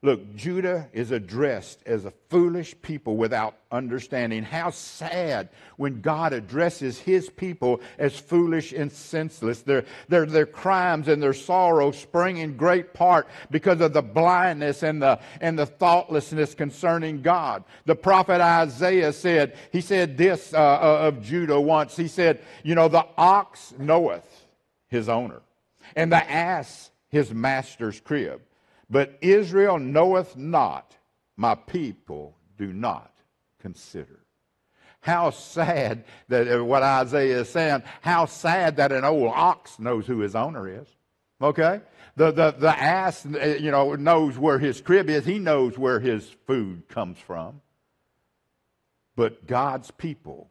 Look, 0.02 0.34
Judah 0.34 0.88
is 0.94 1.10
addressed 1.10 1.80
as 1.84 2.06
a 2.06 2.12
foolish 2.30 2.74
people 2.80 3.18
without 3.18 3.56
understanding. 3.70 4.42
How 4.42 4.70
sad 4.70 5.50
when 5.76 6.00
God 6.00 6.32
addresses 6.32 6.98
his 6.98 7.28
people 7.28 7.82
as 7.98 8.18
foolish 8.18 8.72
and 8.72 8.90
senseless. 8.90 9.60
Their, 9.60 9.84
their, 10.08 10.24
their 10.24 10.46
crimes 10.46 11.06
and 11.06 11.22
their 11.22 11.34
sorrows 11.34 11.98
spring 11.98 12.38
in 12.38 12.56
great 12.56 12.94
part 12.94 13.28
because 13.50 13.82
of 13.82 13.92
the 13.92 14.00
blindness 14.00 14.82
and 14.82 15.02
the, 15.02 15.20
and 15.38 15.58
the 15.58 15.66
thoughtlessness 15.66 16.54
concerning 16.54 17.20
God. 17.20 17.64
The 17.84 17.94
prophet 17.94 18.40
Isaiah 18.40 19.12
said, 19.12 19.54
he 19.70 19.82
said 19.82 20.16
this 20.16 20.54
uh, 20.54 20.56
uh 20.56 21.08
of 21.08 21.22
Judah 21.22 21.60
once. 21.60 21.94
He 21.94 22.08
said, 22.08 22.40
You 22.62 22.74
know, 22.74 22.88
the 22.88 23.06
ox 23.18 23.74
knoweth 23.78 24.46
his 24.88 25.10
owner, 25.10 25.42
and 25.94 26.10
the 26.10 26.30
ass 26.30 26.90
his 27.10 27.34
master's 27.34 28.00
crib 28.00 28.40
but 28.90 29.16
Israel 29.20 29.78
knoweth 29.78 30.36
not, 30.36 30.96
my 31.36 31.54
people 31.54 32.36
do 32.58 32.72
not 32.72 33.14
consider. 33.60 34.20
How 35.00 35.30
sad 35.30 36.04
that 36.28 36.52
uh, 36.52 36.64
what 36.64 36.82
Isaiah 36.82 37.40
is 37.40 37.48
saying, 37.48 37.84
how 38.02 38.26
sad 38.26 38.76
that 38.76 38.92
an 38.92 39.04
old 39.04 39.32
ox 39.34 39.78
knows 39.78 40.06
who 40.06 40.18
his 40.18 40.34
owner 40.34 40.68
is. 40.68 40.88
Okay? 41.40 41.80
The, 42.16 42.32
the, 42.32 42.50
the 42.50 42.68
ass, 42.68 43.24
uh, 43.24 43.56
you 43.58 43.70
know, 43.70 43.94
knows 43.94 44.36
where 44.36 44.58
his 44.58 44.80
crib 44.80 45.08
is. 45.08 45.24
He 45.24 45.38
knows 45.38 45.78
where 45.78 46.00
his 46.00 46.28
food 46.46 46.86
comes 46.88 47.18
from. 47.18 47.62
But 49.16 49.46
God's 49.46 49.90
people 49.90 50.50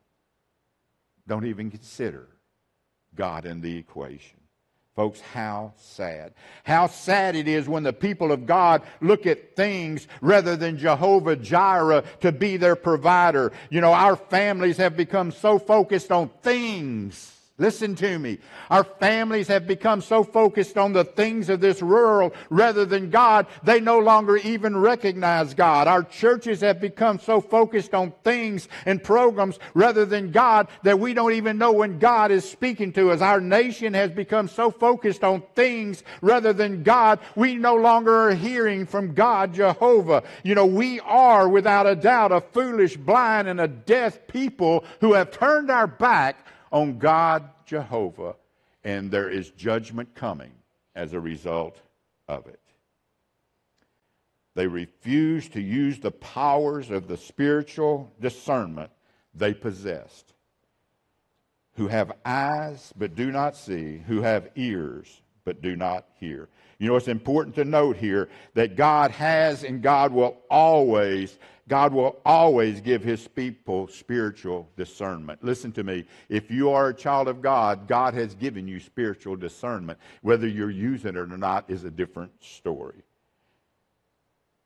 don't 1.27 1.45
even 1.45 1.69
consider 1.69 2.27
God 3.15 3.45
in 3.45 3.61
the 3.61 3.77
equation. 3.77 4.39
Folks, 4.99 5.21
how 5.21 5.71
sad. 5.77 6.33
How 6.65 6.87
sad 6.87 7.37
it 7.37 7.47
is 7.47 7.69
when 7.69 7.83
the 7.83 7.93
people 7.93 8.33
of 8.33 8.45
God 8.45 8.81
look 8.99 9.25
at 9.25 9.55
things 9.55 10.05
rather 10.19 10.57
than 10.57 10.77
Jehovah 10.77 11.37
Jireh 11.37 12.03
to 12.19 12.33
be 12.33 12.57
their 12.57 12.75
provider. 12.75 13.53
You 13.69 13.79
know, 13.79 13.93
our 13.93 14.17
families 14.17 14.75
have 14.75 14.97
become 14.97 15.31
so 15.31 15.57
focused 15.57 16.11
on 16.11 16.29
things 16.43 17.38
Listen 17.59 17.93
to 17.95 18.17
me. 18.17 18.39
Our 18.69 18.85
families 18.85 19.49
have 19.49 19.67
become 19.67 20.01
so 20.01 20.23
focused 20.23 20.77
on 20.77 20.93
the 20.93 21.03
things 21.03 21.49
of 21.49 21.59
this 21.59 21.83
world 21.83 22.31
rather 22.49 22.85
than 22.85 23.09
God, 23.09 23.47
they 23.63 23.81
no 23.81 23.99
longer 23.99 24.37
even 24.37 24.77
recognize 24.77 25.53
God. 25.53 25.85
Our 25.87 26.03
churches 26.03 26.61
have 26.61 26.79
become 26.79 27.19
so 27.19 27.41
focused 27.41 27.93
on 27.93 28.13
things 28.23 28.69
and 28.85 29.03
programs 29.03 29.59
rather 29.73 30.05
than 30.05 30.31
God 30.31 30.69
that 30.83 30.99
we 30.99 31.13
don't 31.13 31.33
even 31.33 31.57
know 31.57 31.73
when 31.73 31.99
God 31.99 32.31
is 32.31 32.49
speaking 32.49 32.93
to 32.93 33.11
us. 33.11 33.19
Our 33.19 33.41
nation 33.41 33.93
has 33.93 34.11
become 34.11 34.47
so 34.47 34.71
focused 34.71 35.25
on 35.25 35.43
things 35.53 36.01
rather 36.21 36.53
than 36.53 36.83
God, 36.83 37.19
we 37.35 37.55
no 37.55 37.75
longer 37.75 38.29
are 38.29 38.35
hearing 38.35 38.85
from 38.85 39.13
God, 39.13 39.53
Jehovah. 39.53 40.23
You 40.43 40.55
know, 40.55 40.65
we 40.65 41.01
are 41.01 41.49
without 41.49 41.87
a 41.87 41.95
doubt 41.95 42.31
a 42.31 42.39
foolish, 42.39 42.95
blind, 42.95 43.49
and 43.49 43.59
a 43.59 43.67
deaf 43.67 44.27
people 44.27 44.85
who 45.01 45.13
have 45.13 45.31
turned 45.31 45.69
our 45.69 45.87
back 45.87 46.45
on 46.71 46.97
God 46.97 47.49
Jehovah, 47.65 48.35
and 48.83 49.11
there 49.11 49.29
is 49.29 49.49
judgment 49.51 50.15
coming 50.15 50.51
as 50.95 51.13
a 51.13 51.19
result 51.19 51.79
of 52.27 52.47
it. 52.47 52.59
They 54.55 54.67
refuse 54.67 55.47
to 55.49 55.61
use 55.61 55.99
the 55.99 56.11
powers 56.11 56.89
of 56.89 57.07
the 57.07 57.17
spiritual 57.17 58.11
discernment 58.19 58.91
they 59.33 59.53
possessed. 59.53 60.33
Who 61.75 61.87
have 61.87 62.11
eyes 62.25 62.93
but 62.97 63.15
do 63.15 63.31
not 63.31 63.55
see, 63.55 63.99
who 64.07 64.21
have 64.21 64.49
ears 64.55 65.21
but 65.45 65.61
do 65.61 65.75
not 65.75 66.05
hear. 66.19 66.49
You 66.79 66.87
know, 66.87 66.95
it's 66.95 67.07
important 67.07 67.55
to 67.55 67.65
note 67.65 67.97
here 67.97 68.29
that 68.53 68.75
God 68.75 69.11
has 69.11 69.63
and 69.63 69.81
God 69.81 70.13
will 70.13 70.37
always 70.49 71.37
God 71.67 71.93
will 71.93 72.19
always 72.25 72.81
give 72.81 73.03
his 73.03 73.27
people 73.27 73.87
spiritual 73.87 74.67
discernment. 74.75 75.43
Listen 75.43 75.71
to 75.73 75.83
me. 75.83 76.03
If 76.27 76.49
you 76.49 76.71
are 76.71 76.89
a 76.89 76.93
child 76.95 77.27
of 77.27 77.43
God, 77.43 77.87
God 77.87 78.15
has 78.15 78.33
given 78.33 78.67
you 78.67 78.79
spiritual 78.79 79.35
discernment. 79.35 79.99
Whether 80.23 80.47
you're 80.47 80.71
using 80.71 81.09
it 81.09 81.17
or 81.17 81.27
not 81.27 81.69
is 81.69 81.83
a 81.83 81.91
different 81.91 82.31
story. 82.43 83.03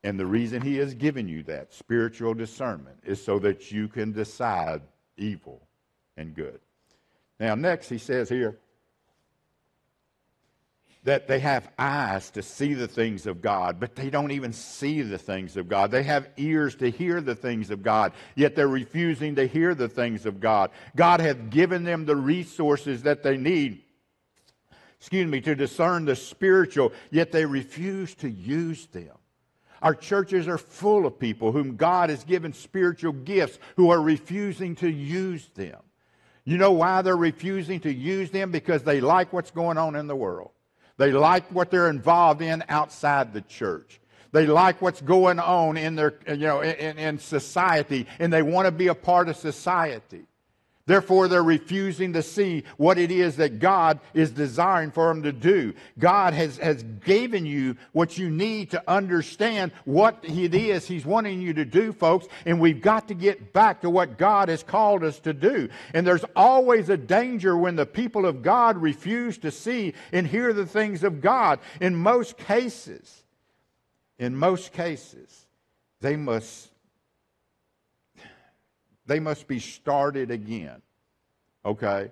And 0.01 0.17
the 0.17 0.25
reason 0.25 0.61
he 0.61 0.77
has 0.77 0.93
given 0.93 1.27
you 1.27 1.43
that 1.43 1.73
spiritual 1.73 2.33
discernment 2.33 2.97
is 3.05 3.23
so 3.23 3.37
that 3.39 3.69
you 3.69 3.89
can 3.89 4.13
decide 4.13 4.81
evil 5.17 5.61
and 6.15 6.33
good. 6.33 6.59
Now, 7.37 7.55
next, 7.55 7.89
he 7.89 7.97
says 7.97 8.29
here, 8.29 8.57
that 11.03 11.27
they 11.27 11.39
have 11.39 11.69
eyes 11.77 12.29
to 12.31 12.41
see 12.41 12.73
the 12.73 12.87
things 12.87 13.27
of 13.27 13.41
God, 13.41 13.79
but 13.79 13.95
they 13.95 14.09
don't 14.09 14.31
even 14.31 14.53
see 14.53 15.01
the 15.01 15.17
things 15.17 15.57
of 15.57 15.67
God. 15.67 15.91
They 15.91 16.03
have 16.03 16.29
ears 16.37 16.75
to 16.75 16.89
hear 16.89 17.19
the 17.19 17.35
things 17.35 17.69
of 17.71 17.83
God, 17.83 18.13
yet 18.35 18.55
they're 18.55 18.67
refusing 18.67 19.35
to 19.35 19.45
hear 19.45 19.75
the 19.75 19.89
things 19.89 20.25
of 20.25 20.39
God. 20.39 20.71
God 20.95 21.19
has 21.19 21.35
given 21.49 21.83
them 21.83 22.05
the 22.05 22.15
resources 22.15 23.03
that 23.03 23.21
they 23.21 23.35
need, 23.35 23.83
excuse 24.97 25.27
me, 25.27 25.41
to 25.41 25.55
discern 25.55 26.05
the 26.05 26.15
spiritual, 26.15 26.93
yet 27.11 27.33
they 27.33 27.45
refuse 27.45 28.15
to 28.15 28.29
use 28.29 28.85
them. 28.87 29.17
Our 29.81 29.95
churches 29.95 30.47
are 30.47 30.57
full 30.57 31.05
of 31.05 31.19
people 31.19 31.51
whom 31.51 31.75
God 31.75 32.09
has 32.09 32.23
given 32.23 32.53
spiritual 32.53 33.11
gifts 33.11 33.59
who 33.75 33.89
are 33.89 34.01
refusing 34.01 34.75
to 34.77 34.87
use 34.89 35.49
them. 35.55 35.81
You 36.45 36.57
know 36.57 36.71
why 36.71 37.01
they're 37.01 37.17
refusing 37.17 37.81
to 37.81 37.91
use 37.93 38.31
them? 38.31 38.51
Because 38.51 38.83
they 38.83 39.01
like 39.01 39.33
what's 39.33 39.51
going 39.51 39.77
on 39.77 39.97
in 39.97 40.07
the 40.07 40.15
world. 40.15 40.51
They 40.97 41.11
like 41.11 41.51
what 41.51 41.71
they're 41.71 41.89
involved 41.89 42.41
in 42.41 42.63
outside 42.69 43.33
the 43.33 43.41
church. 43.41 43.99
They 44.31 44.47
like 44.47 44.81
what's 44.81 45.01
going 45.01 45.39
on 45.39 45.77
in 45.77 45.95
their, 45.95 46.15
you 46.27 46.37
know, 46.37 46.61
in, 46.61 46.97
in 46.97 47.19
society, 47.19 48.07
and 48.19 48.33
they 48.33 48.41
want 48.41 48.65
to 48.65 48.71
be 48.71 48.87
a 48.87 48.95
part 48.95 49.29
of 49.29 49.37
society. 49.37 50.25
Therefore, 50.85 51.29
they're 51.29 51.41
refusing 51.41 52.11
to 52.11 52.21
see 52.21 52.65
what 52.75 52.97
it 52.97 53.09
is 53.09 53.37
that 53.37 53.59
God 53.59 54.01
is 54.13 54.31
desiring 54.31 54.91
for 54.91 55.07
them 55.07 55.23
to 55.23 55.31
do. 55.31 55.73
God 55.97 56.33
has, 56.33 56.57
has 56.57 56.83
given 56.83 57.45
you 57.45 57.77
what 57.93 58.17
you 58.17 58.29
need 58.29 58.71
to 58.71 58.83
understand 58.85 59.71
what 59.85 60.19
it 60.23 60.53
is 60.53 60.85
He's 60.85 61.05
wanting 61.05 61.41
you 61.41 61.53
to 61.53 61.63
do, 61.63 61.93
folks, 61.93 62.27
and 62.45 62.59
we've 62.59 62.81
got 62.81 63.07
to 63.07 63.13
get 63.13 63.53
back 63.53 63.79
to 63.81 63.89
what 63.89 64.17
God 64.17 64.49
has 64.49 64.61
called 64.61 65.05
us 65.05 65.19
to 65.21 65.33
do. 65.33 65.69
And 65.93 66.05
there's 66.05 66.25
always 66.35 66.89
a 66.89 66.97
danger 66.97 67.55
when 67.55 67.77
the 67.77 67.85
people 67.85 68.25
of 68.25 68.41
God 68.41 68.75
refuse 68.75 69.37
to 69.37 69.51
see 69.51 69.93
and 70.11 70.27
hear 70.27 70.51
the 70.51 70.65
things 70.65 71.05
of 71.05 71.21
God. 71.21 71.59
In 71.79 71.95
most 71.95 72.37
cases, 72.37 73.23
in 74.19 74.35
most 74.35 74.73
cases, 74.73 75.47
they 76.01 76.17
must 76.17 76.72
they 79.05 79.19
must 79.19 79.47
be 79.47 79.59
started 79.59 80.31
again. 80.31 80.81
Okay? 81.65 82.11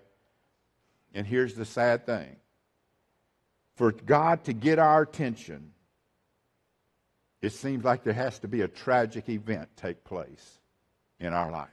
And 1.13 1.25
here's 1.25 1.55
the 1.55 1.65
sad 1.65 2.05
thing 2.05 2.35
for 3.75 3.91
God 3.91 4.43
to 4.45 4.53
get 4.53 4.79
our 4.79 5.01
attention, 5.01 5.71
it 7.41 7.53
seems 7.53 7.83
like 7.83 8.03
there 8.03 8.13
has 8.13 8.39
to 8.39 8.47
be 8.47 8.61
a 8.61 8.67
tragic 8.67 9.27
event 9.29 9.69
take 9.75 10.03
place 10.03 10.59
in 11.19 11.33
our 11.33 11.51
life. 11.51 11.69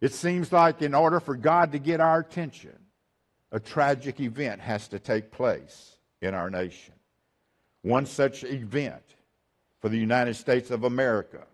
It 0.00 0.12
seems 0.12 0.52
like 0.52 0.82
in 0.82 0.94
order 0.94 1.20
for 1.20 1.36
God 1.36 1.72
to 1.72 1.78
get 1.78 2.00
our 2.00 2.20
attention, 2.20 2.76
a 3.52 3.60
tragic 3.60 4.20
event 4.20 4.60
has 4.60 4.88
to 4.88 4.98
take 4.98 5.30
place 5.30 5.96
in 6.20 6.34
our 6.34 6.50
nation. 6.50 6.94
One 7.82 8.06
such 8.06 8.44
event 8.44 9.02
for 9.80 9.88
the 9.88 9.98
United 9.98 10.34
States 10.34 10.70
of 10.70 10.84
America 10.84 11.44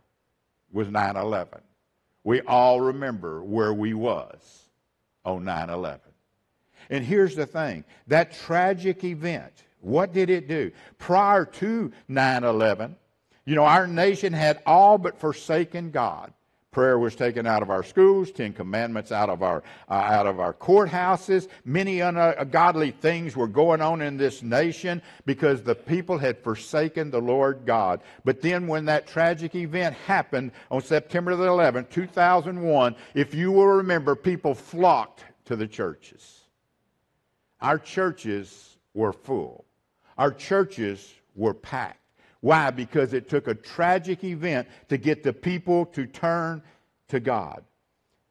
was 0.73 0.88
9 0.88 1.16
11 1.16 1.61
we 2.25 2.41
all 2.43 2.81
remember 2.81 3.43
where 3.43 3.75
we 3.75 3.95
was 3.95 4.69
on 5.25 5.45
9-11 5.45 6.00
and 6.91 7.05
here's 7.05 7.37
the 7.37 7.47
thing 7.47 7.85
that 8.07 8.33
tragic 8.33 9.05
event 9.05 9.52
what 9.81 10.12
did 10.12 10.31
it 10.31 10.47
do? 10.47 10.71
Prior 10.99 11.45
to 11.45 11.93
9-11 12.09 12.95
you 13.45 13.55
know 13.55 13.64
our 13.64 13.87
nation 13.87 14.33
had 14.33 14.62
all 14.67 14.99
but 14.99 15.19
forsaken 15.19 15.91
god 15.91 16.33
Prayer 16.73 16.99
was 16.99 17.14
taken 17.14 17.47
out 17.47 17.62
of 17.62 17.69
our 17.69 17.83
schools, 17.83 18.33
Ten 18.33 18.55
Commandments 18.55 19.12
out 19.12 19.29
of 19.29 19.43
our, 19.43 19.62
uh, 19.91 19.93
out 19.93 20.26
of 20.26 20.41
our 20.41 20.55
courthouses. 20.55 21.47
Many 21.67 22.00
ungodly 22.00 22.93
things 22.93 23.37
were 23.37 23.47
going 23.47 23.83
on 23.83 24.00
in 24.00 24.17
this 24.17 24.43
nation 24.43 25.02
because 25.26 25.62
the 25.62 25.75
people 25.75 26.17
had 26.17 26.38
forsaken 26.38 27.11
the 27.11 27.21
Lord 27.21 27.67
God. 27.67 28.00
But 28.25 28.41
then 28.41 28.67
when 28.67 28.87
that 28.87 29.07
tragic 29.07 29.55
event 29.55 29.95
happened 30.07 30.52
on 30.71 30.81
September 30.81 31.37
the 31.37 31.47
11th, 31.47 31.91
2001, 31.91 32.97
if 33.14 33.35
you 33.35 33.52
will 33.52 33.67
remember, 33.67 34.17
people 34.17 34.55
flocked 34.55 35.25
to 35.45 35.57
the 35.57 35.67
churches. 35.67 36.41
Our 37.61 37.79
churches 37.79 38.79
were 38.95 39.12
full. 39.12 39.67
Our 40.17 40.33
churches 40.33 41.12
were 41.35 41.55
packed. 41.55 42.02
Why? 42.43 42.71
Because 42.71 43.15
it 43.15 43.29
took 43.29 43.49
a 43.49 43.55
tragic 43.55 44.23
event 44.25 44.69
to 44.89 44.99
get 44.99 45.23
the 45.23 45.33
people 45.33 45.87
to 45.87 46.07
turn 46.07 46.63
to 47.09 47.21
God. 47.21 47.65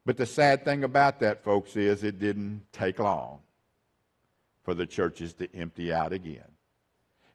But 0.05 0.17
the 0.17 0.25
sad 0.25 0.65
thing 0.65 0.83
about 0.83 1.21
that, 1.21 1.43
folks, 1.43 1.75
is 1.75 2.03
it 2.03 2.19
didn't 2.19 2.61
take 2.73 2.99
long 2.99 3.39
for 4.63 4.73
the 4.73 4.85
churches 4.85 5.33
to 5.33 5.53
empty 5.55 5.93
out 5.93 6.13
again. 6.13 6.51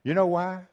You 0.03 0.13
know 0.13 0.27
why? 0.27 0.67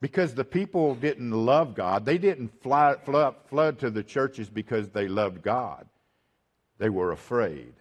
Because 0.00 0.34
the 0.34 0.44
people 0.44 0.94
didn't 0.94 1.32
love 1.32 1.74
God. 1.74 2.04
They 2.04 2.18
didn't 2.18 2.62
fly, 2.62 2.96
flood, 3.04 3.34
flood 3.46 3.78
to 3.80 3.90
the 3.90 4.02
churches 4.02 4.48
because 4.48 4.88
they 4.88 5.06
loved 5.08 5.42
God. 5.42 5.86
They 6.78 6.88
were 6.88 7.12
afraid 7.12 7.74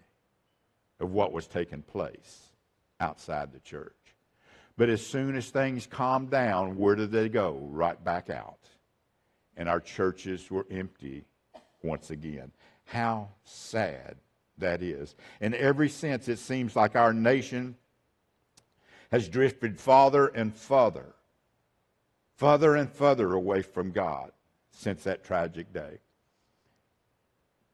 of 0.99 1.11
what 1.11 1.31
was 1.31 1.47
taking 1.47 1.83
place 1.83 2.49
outside 2.99 3.53
the 3.53 3.59
church. 3.59 3.93
But 4.77 4.89
as 4.89 5.05
soon 5.05 5.35
as 5.35 5.49
things 5.49 5.87
calmed 5.87 6.29
down, 6.29 6.77
where 6.77 6.95
did 6.95 7.11
they 7.11 7.29
go? 7.29 7.59
Right 7.71 8.01
back 8.03 8.29
out. 8.29 8.59
And 9.55 9.67
our 9.67 9.79
churches 9.79 10.51
were 10.51 10.67
empty 10.69 11.25
once 11.81 12.11
again. 12.11 12.51
How 12.85 13.29
sad 13.43 14.17
that 14.59 14.83
is. 14.83 15.15
In 15.41 15.55
every 15.55 15.89
sense, 15.89 16.27
it 16.27 16.37
seems 16.37 16.75
like 16.75 16.95
our 16.95 17.11
nation 17.11 17.75
has 19.11 19.27
drifted 19.27 19.79
farther 19.79 20.27
and 20.27 20.53
farther, 20.53 21.15
farther 22.35 22.75
and 22.75 22.91
farther 22.91 23.33
away 23.33 23.63
from 23.63 23.91
God 23.91 24.31
since 24.71 25.03
that 25.03 25.23
tragic 25.23 25.73
day. 25.73 25.99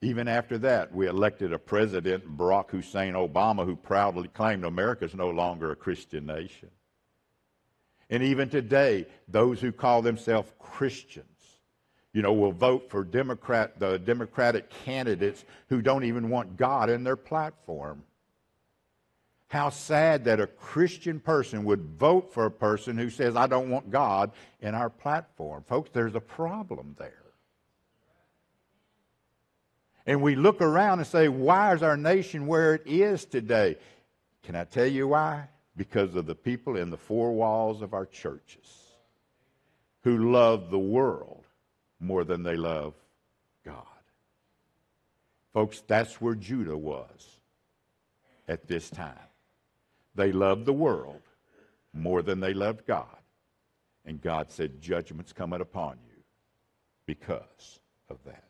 Even 0.02 0.28
after 0.28 0.58
that, 0.60 0.94
we 0.94 1.08
elected 1.08 1.54
a 1.54 1.60
president, 1.60 2.38
Barack 2.38 2.70
Hussein 2.70 3.14
Obama, 3.14 3.66
who 3.66 3.76
proudly 3.76 4.28
claimed 4.28 4.64
America 4.64 5.06
is 5.06 5.16
no 5.16 5.30
longer 5.30 5.72
a 5.72 5.76
Christian 5.76 6.26
nation. 6.26 6.70
And 8.10 8.24
even 8.24 8.50
today, 8.50 9.08
those 9.28 9.60
who 9.60 9.72
call 9.72 10.02
themselves 10.02 10.52
Christians, 10.60 11.28
you 12.14 12.22
know, 12.22 12.34
will 12.34 12.52
vote 12.52 12.90
for 12.90 13.04
Democrat, 13.04 13.80
the 13.80 13.98
Democratic 13.98 14.70
candidates 14.86 15.44
who 15.70 15.82
don't 15.82 16.04
even 16.04 16.30
want 16.30 16.58
God 16.58 16.90
in 16.90 17.04
their 17.04 17.16
platform. 17.16 18.04
How 19.48 19.70
sad 19.70 20.26
that 20.26 20.40
a 20.40 20.48
Christian 20.48 21.20
person 21.20 21.64
would 21.66 21.84
vote 22.00 22.34
for 22.34 22.46
a 22.46 22.52
person 22.52 22.98
who 22.98 23.10
says, 23.10 23.36
I 23.36 23.48
don't 23.48 23.70
want 23.70 23.92
God 23.92 24.32
in 24.62 24.74
our 24.76 24.90
platform. 24.90 25.64
Folks, 25.68 25.90
there's 25.94 26.16
a 26.16 26.22
problem 26.22 26.96
there. 26.98 27.24
And 30.06 30.22
we 30.22 30.36
look 30.36 30.62
around 30.62 31.00
and 31.00 31.08
say, 31.08 31.30
why 31.30 31.74
is 31.74 31.82
our 31.82 31.98
nation 31.98 32.48
where 32.48 32.76
it 32.76 32.84
is 32.86 33.26
today? 33.26 33.78
Can 34.44 34.56
I 34.56 34.66
tell 34.66 34.88
you 34.88 35.08
why? 35.08 35.48
Because 35.76 36.16
of 36.16 36.28
the 36.28 36.36
people 36.36 36.78
in 36.78 36.90
the 36.90 36.98
four 36.98 37.34
walls 37.34 37.82
of 37.82 37.94
our 37.94 38.06
churches 38.06 38.84
who 40.04 40.32
love 40.32 40.70
the 40.70 40.80
world 40.80 41.44
more 42.00 42.24
than 42.24 42.44
they 42.44 42.56
love 42.56 42.94
God. 43.66 43.84
Folks, 45.54 45.82
that's 45.88 46.20
where 46.20 46.36
Judah 46.36 46.78
was 46.78 47.40
at 48.48 48.68
this 48.68 48.90
time. 48.90 49.18
They 50.16 50.32
loved 50.32 50.66
the 50.66 50.74
world 50.74 51.22
more 51.94 52.22
than 52.22 52.40
they 52.40 52.54
loved 52.54 52.86
God. 52.86 53.08
And 54.06 54.22
God 54.22 54.52
said, 54.52 54.82
Judgment's 54.82 55.34
coming 55.34 55.62
upon 55.62 55.98
you 56.06 56.24
because 57.06 57.80
of 58.10 58.18
that. 58.26 58.44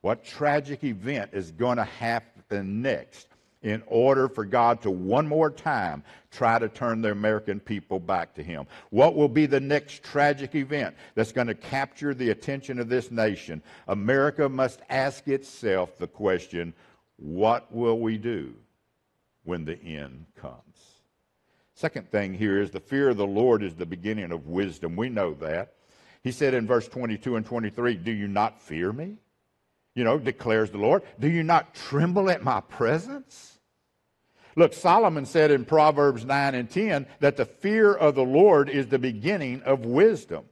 What 0.00 0.24
tragic 0.24 0.84
event 0.84 1.30
is 1.32 1.50
going 1.50 1.78
to 1.78 1.84
happen 1.84 2.82
next 2.82 3.28
in 3.66 3.82
order 3.88 4.28
for 4.28 4.44
God 4.44 4.80
to 4.80 4.90
one 4.92 5.26
more 5.26 5.50
time 5.50 6.04
try 6.30 6.56
to 6.56 6.68
turn 6.68 7.02
the 7.02 7.10
American 7.10 7.58
people 7.58 7.98
back 7.98 8.32
to 8.34 8.42
Him? 8.42 8.64
What 8.90 9.16
will 9.16 9.28
be 9.28 9.46
the 9.46 9.58
next 9.58 10.04
tragic 10.04 10.54
event 10.54 10.94
that's 11.16 11.32
going 11.32 11.48
to 11.48 11.54
capture 11.54 12.14
the 12.14 12.30
attention 12.30 12.78
of 12.78 12.88
this 12.88 13.10
nation? 13.10 13.60
America 13.88 14.48
must 14.48 14.82
ask 14.88 15.26
itself 15.26 15.98
the 15.98 16.06
question 16.06 16.74
what 17.16 17.74
will 17.74 17.98
we 17.98 18.18
do 18.18 18.54
when 19.42 19.64
the 19.64 19.82
end 19.82 20.26
comes? 20.40 21.00
Second 21.74 22.08
thing 22.12 22.34
here 22.34 22.60
is 22.60 22.70
the 22.70 22.78
fear 22.78 23.08
of 23.08 23.16
the 23.16 23.26
Lord 23.26 23.64
is 23.64 23.74
the 23.74 23.84
beginning 23.84 24.30
of 24.30 24.46
wisdom. 24.46 24.94
We 24.94 25.08
know 25.08 25.34
that. 25.34 25.74
He 26.22 26.30
said 26.30 26.54
in 26.54 26.68
verse 26.68 26.86
22 26.86 27.34
and 27.34 27.44
23, 27.44 27.94
Do 27.96 28.12
you 28.12 28.28
not 28.28 28.62
fear 28.62 28.92
me? 28.92 29.16
You 29.96 30.04
know, 30.04 30.20
declares 30.20 30.70
the 30.70 30.78
Lord. 30.78 31.02
Do 31.18 31.28
you 31.28 31.42
not 31.42 31.74
tremble 31.74 32.30
at 32.30 32.44
my 32.44 32.60
presence? 32.60 33.55
Look, 34.56 34.72
Solomon 34.72 35.26
said 35.26 35.50
in 35.50 35.66
Proverbs 35.66 36.24
9 36.24 36.54
and 36.54 36.68
10 36.68 37.06
that 37.20 37.36
the 37.36 37.44
fear 37.44 37.92
of 37.92 38.14
the 38.14 38.24
Lord 38.24 38.70
is 38.70 38.86
the 38.86 38.98
beginning 38.98 39.62
of 39.62 39.84
wisdom. 39.84 40.46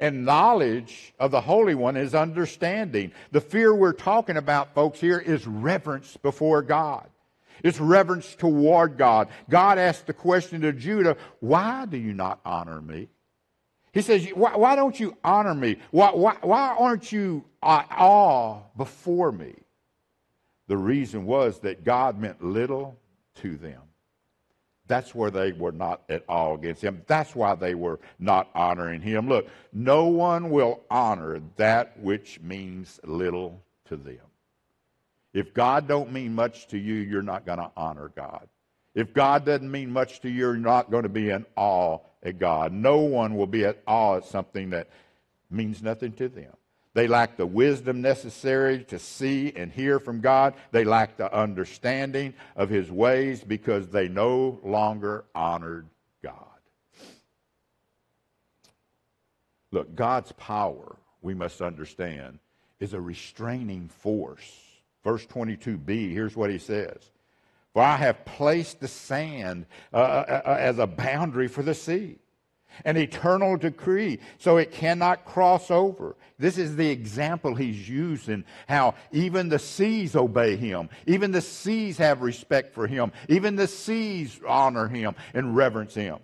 And 0.00 0.24
knowledge 0.24 1.12
of 1.18 1.32
the 1.32 1.40
Holy 1.40 1.74
One 1.74 1.96
is 1.96 2.14
understanding. 2.14 3.10
The 3.32 3.40
fear 3.40 3.74
we're 3.74 3.92
talking 3.92 4.36
about, 4.36 4.74
folks, 4.74 5.00
here 5.00 5.18
is 5.18 5.44
reverence 5.44 6.16
before 6.16 6.62
God. 6.62 7.08
It's 7.64 7.80
reverence 7.80 8.36
toward 8.36 8.96
God. 8.96 9.28
God 9.50 9.78
asked 9.78 10.06
the 10.06 10.12
question 10.12 10.60
to 10.60 10.72
Judah, 10.72 11.16
Why 11.40 11.84
do 11.86 11.96
you 11.96 12.12
not 12.12 12.38
honor 12.44 12.80
me? 12.80 13.08
He 13.92 14.02
says, 14.02 14.28
Why, 14.28 14.56
why 14.56 14.76
don't 14.76 15.00
you 15.00 15.16
honor 15.24 15.54
me? 15.54 15.78
Why, 15.90 16.10
why, 16.10 16.36
why 16.42 16.76
aren't 16.78 17.10
you 17.10 17.44
uh, 17.60 17.82
awe 17.90 18.60
before 18.76 19.32
me? 19.32 19.54
The 20.68 20.76
reason 20.76 21.26
was 21.26 21.58
that 21.60 21.82
God 21.82 22.20
meant 22.20 22.44
little 22.44 22.96
to 23.38 23.56
them. 23.56 23.82
That's 24.86 25.14
where 25.14 25.30
they 25.30 25.52
were 25.52 25.72
not 25.72 26.02
at 26.08 26.24
all 26.28 26.54
against 26.54 26.82
him. 26.82 27.02
That's 27.06 27.36
why 27.36 27.54
they 27.54 27.74
were 27.74 28.00
not 28.18 28.48
honoring 28.54 29.02
him. 29.02 29.28
Look, 29.28 29.48
no 29.72 30.06
one 30.06 30.50
will 30.50 30.80
honor 30.90 31.42
that 31.56 31.98
which 32.00 32.40
means 32.40 32.98
little 33.04 33.62
to 33.86 33.96
them. 33.96 34.16
If 35.34 35.52
God 35.52 35.86
don't 35.86 36.10
mean 36.10 36.34
much 36.34 36.68
to 36.68 36.78
you, 36.78 36.94
you're 36.94 37.22
not 37.22 37.44
going 37.44 37.58
to 37.58 37.70
honor 37.76 38.10
God. 38.16 38.48
If 38.94 39.12
God 39.12 39.44
doesn't 39.44 39.70
mean 39.70 39.90
much 39.90 40.20
to 40.20 40.28
you, 40.28 40.36
you're 40.36 40.56
not 40.56 40.90
going 40.90 41.02
to 41.02 41.10
be 41.10 41.30
in 41.30 41.44
awe 41.54 41.98
at 42.22 42.38
God. 42.38 42.72
No 42.72 42.98
one 42.98 43.36
will 43.36 43.46
be 43.46 43.64
at 43.64 43.82
awe 43.86 44.16
at 44.16 44.24
something 44.24 44.70
that 44.70 44.88
means 45.50 45.82
nothing 45.82 46.12
to 46.12 46.28
them. 46.28 46.52
They 46.98 47.06
lack 47.06 47.36
the 47.36 47.46
wisdom 47.46 48.02
necessary 48.02 48.82
to 48.86 48.98
see 48.98 49.52
and 49.54 49.70
hear 49.70 50.00
from 50.00 50.20
God. 50.20 50.54
They 50.72 50.82
lack 50.82 51.16
the 51.16 51.32
understanding 51.32 52.34
of 52.56 52.70
His 52.70 52.90
ways 52.90 53.44
because 53.44 53.86
they 53.86 54.08
no 54.08 54.58
longer 54.64 55.24
honored 55.32 55.86
God. 56.24 56.34
Look, 59.70 59.94
God's 59.94 60.32
power, 60.32 60.96
we 61.22 61.34
must 61.34 61.62
understand, 61.62 62.40
is 62.80 62.94
a 62.94 63.00
restraining 63.00 63.88
force. 63.88 64.60
Verse 65.04 65.24
22b, 65.24 66.12
here's 66.12 66.34
what 66.34 66.50
He 66.50 66.58
says 66.58 67.12
For 67.74 67.80
I 67.80 67.94
have 67.94 68.24
placed 68.24 68.80
the 68.80 68.88
sand 68.88 69.66
uh, 69.92 69.98
uh, 69.98 70.42
uh 70.44 70.56
as 70.58 70.80
a 70.80 70.86
boundary 70.88 71.46
for 71.46 71.62
the 71.62 71.74
sea 71.74 72.18
an 72.84 72.96
eternal 72.96 73.56
decree, 73.56 74.18
so 74.38 74.56
it 74.56 74.72
cannot 74.72 75.24
cross 75.24 75.70
over. 75.70 76.16
This 76.38 76.58
is 76.58 76.76
the 76.76 76.88
example 76.88 77.54
he's 77.54 77.88
using 77.88 78.44
how 78.68 78.94
even 79.12 79.48
the 79.48 79.58
seas 79.58 80.14
obey 80.14 80.56
him. 80.56 80.88
Even 81.06 81.32
the 81.32 81.40
seas 81.40 81.98
have 81.98 82.22
respect 82.22 82.74
for 82.74 82.86
him. 82.86 83.12
Even 83.28 83.56
the 83.56 83.66
seas 83.66 84.38
honor 84.46 84.88
him 84.88 85.14
and 85.34 85.56
reverence 85.56 85.94
him. 85.94 86.18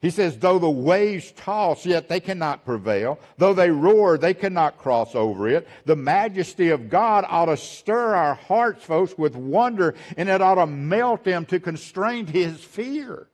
He 0.00 0.08
says, 0.08 0.38
though 0.38 0.58
the 0.58 0.70
waves 0.70 1.30
toss, 1.32 1.84
yet 1.84 2.08
they 2.08 2.20
cannot 2.20 2.64
prevail. 2.64 3.18
Though 3.36 3.52
they 3.52 3.70
roar, 3.70 4.16
they 4.16 4.32
cannot 4.32 4.78
cross 4.78 5.14
over 5.14 5.46
it. 5.46 5.68
The 5.84 5.96
majesty 5.96 6.70
of 6.70 6.88
God 6.88 7.26
ought 7.28 7.46
to 7.46 7.56
stir 7.58 8.14
our 8.14 8.34
hearts, 8.34 8.82
folks, 8.82 9.18
with 9.18 9.36
wonder, 9.36 9.94
and 10.16 10.30
it 10.30 10.40
ought 10.40 10.54
to 10.54 10.66
melt 10.66 11.24
them 11.24 11.44
to 11.46 11.60
constrain 11.60 12.26
his 12.26 12.64
fear. 12.64 13.28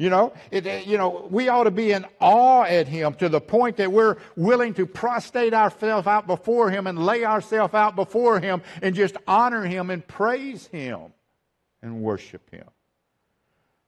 You 0.00 0.08
know, 0.08 0.32
it, 0.50 0.86
you 0.86 0.96
know, 0.96 1.28
we 1.30 1.48
ought 1.50 1.64
to 1.64 1.70
be 1.70 1.92
in 1.92 2.06
awe 2.20 2.62
at 2.62 2.88
him 2.88 3.12
to 3.16 3.28
the 3.28 3.38
point 3.38 3.76
that 3.76 3.92
we're 3.92 4.16
willing 4.34 4.72
to 4.74 4.86
prostrate 4.86 5.52
ourselves 5.52 6.06
out 6.06 6.26
before 6.26 6.70
him 6.70 6.86
and 6.86 7.04
lay 7.04 7.22
ourselves 7.22 7.74
out 7.74 7.96
before 7.96 8.40
him 8.40 8.62
and 8.80 8.94
just 8.94 9.18
honor 9.26 9.62
him 9.62 9.90
and 9.90 10.08
praise 10.08 10.66
him 10.68 11.12
and 11.82 12.00
worship 12.00 12.48
him. 12.50 12.64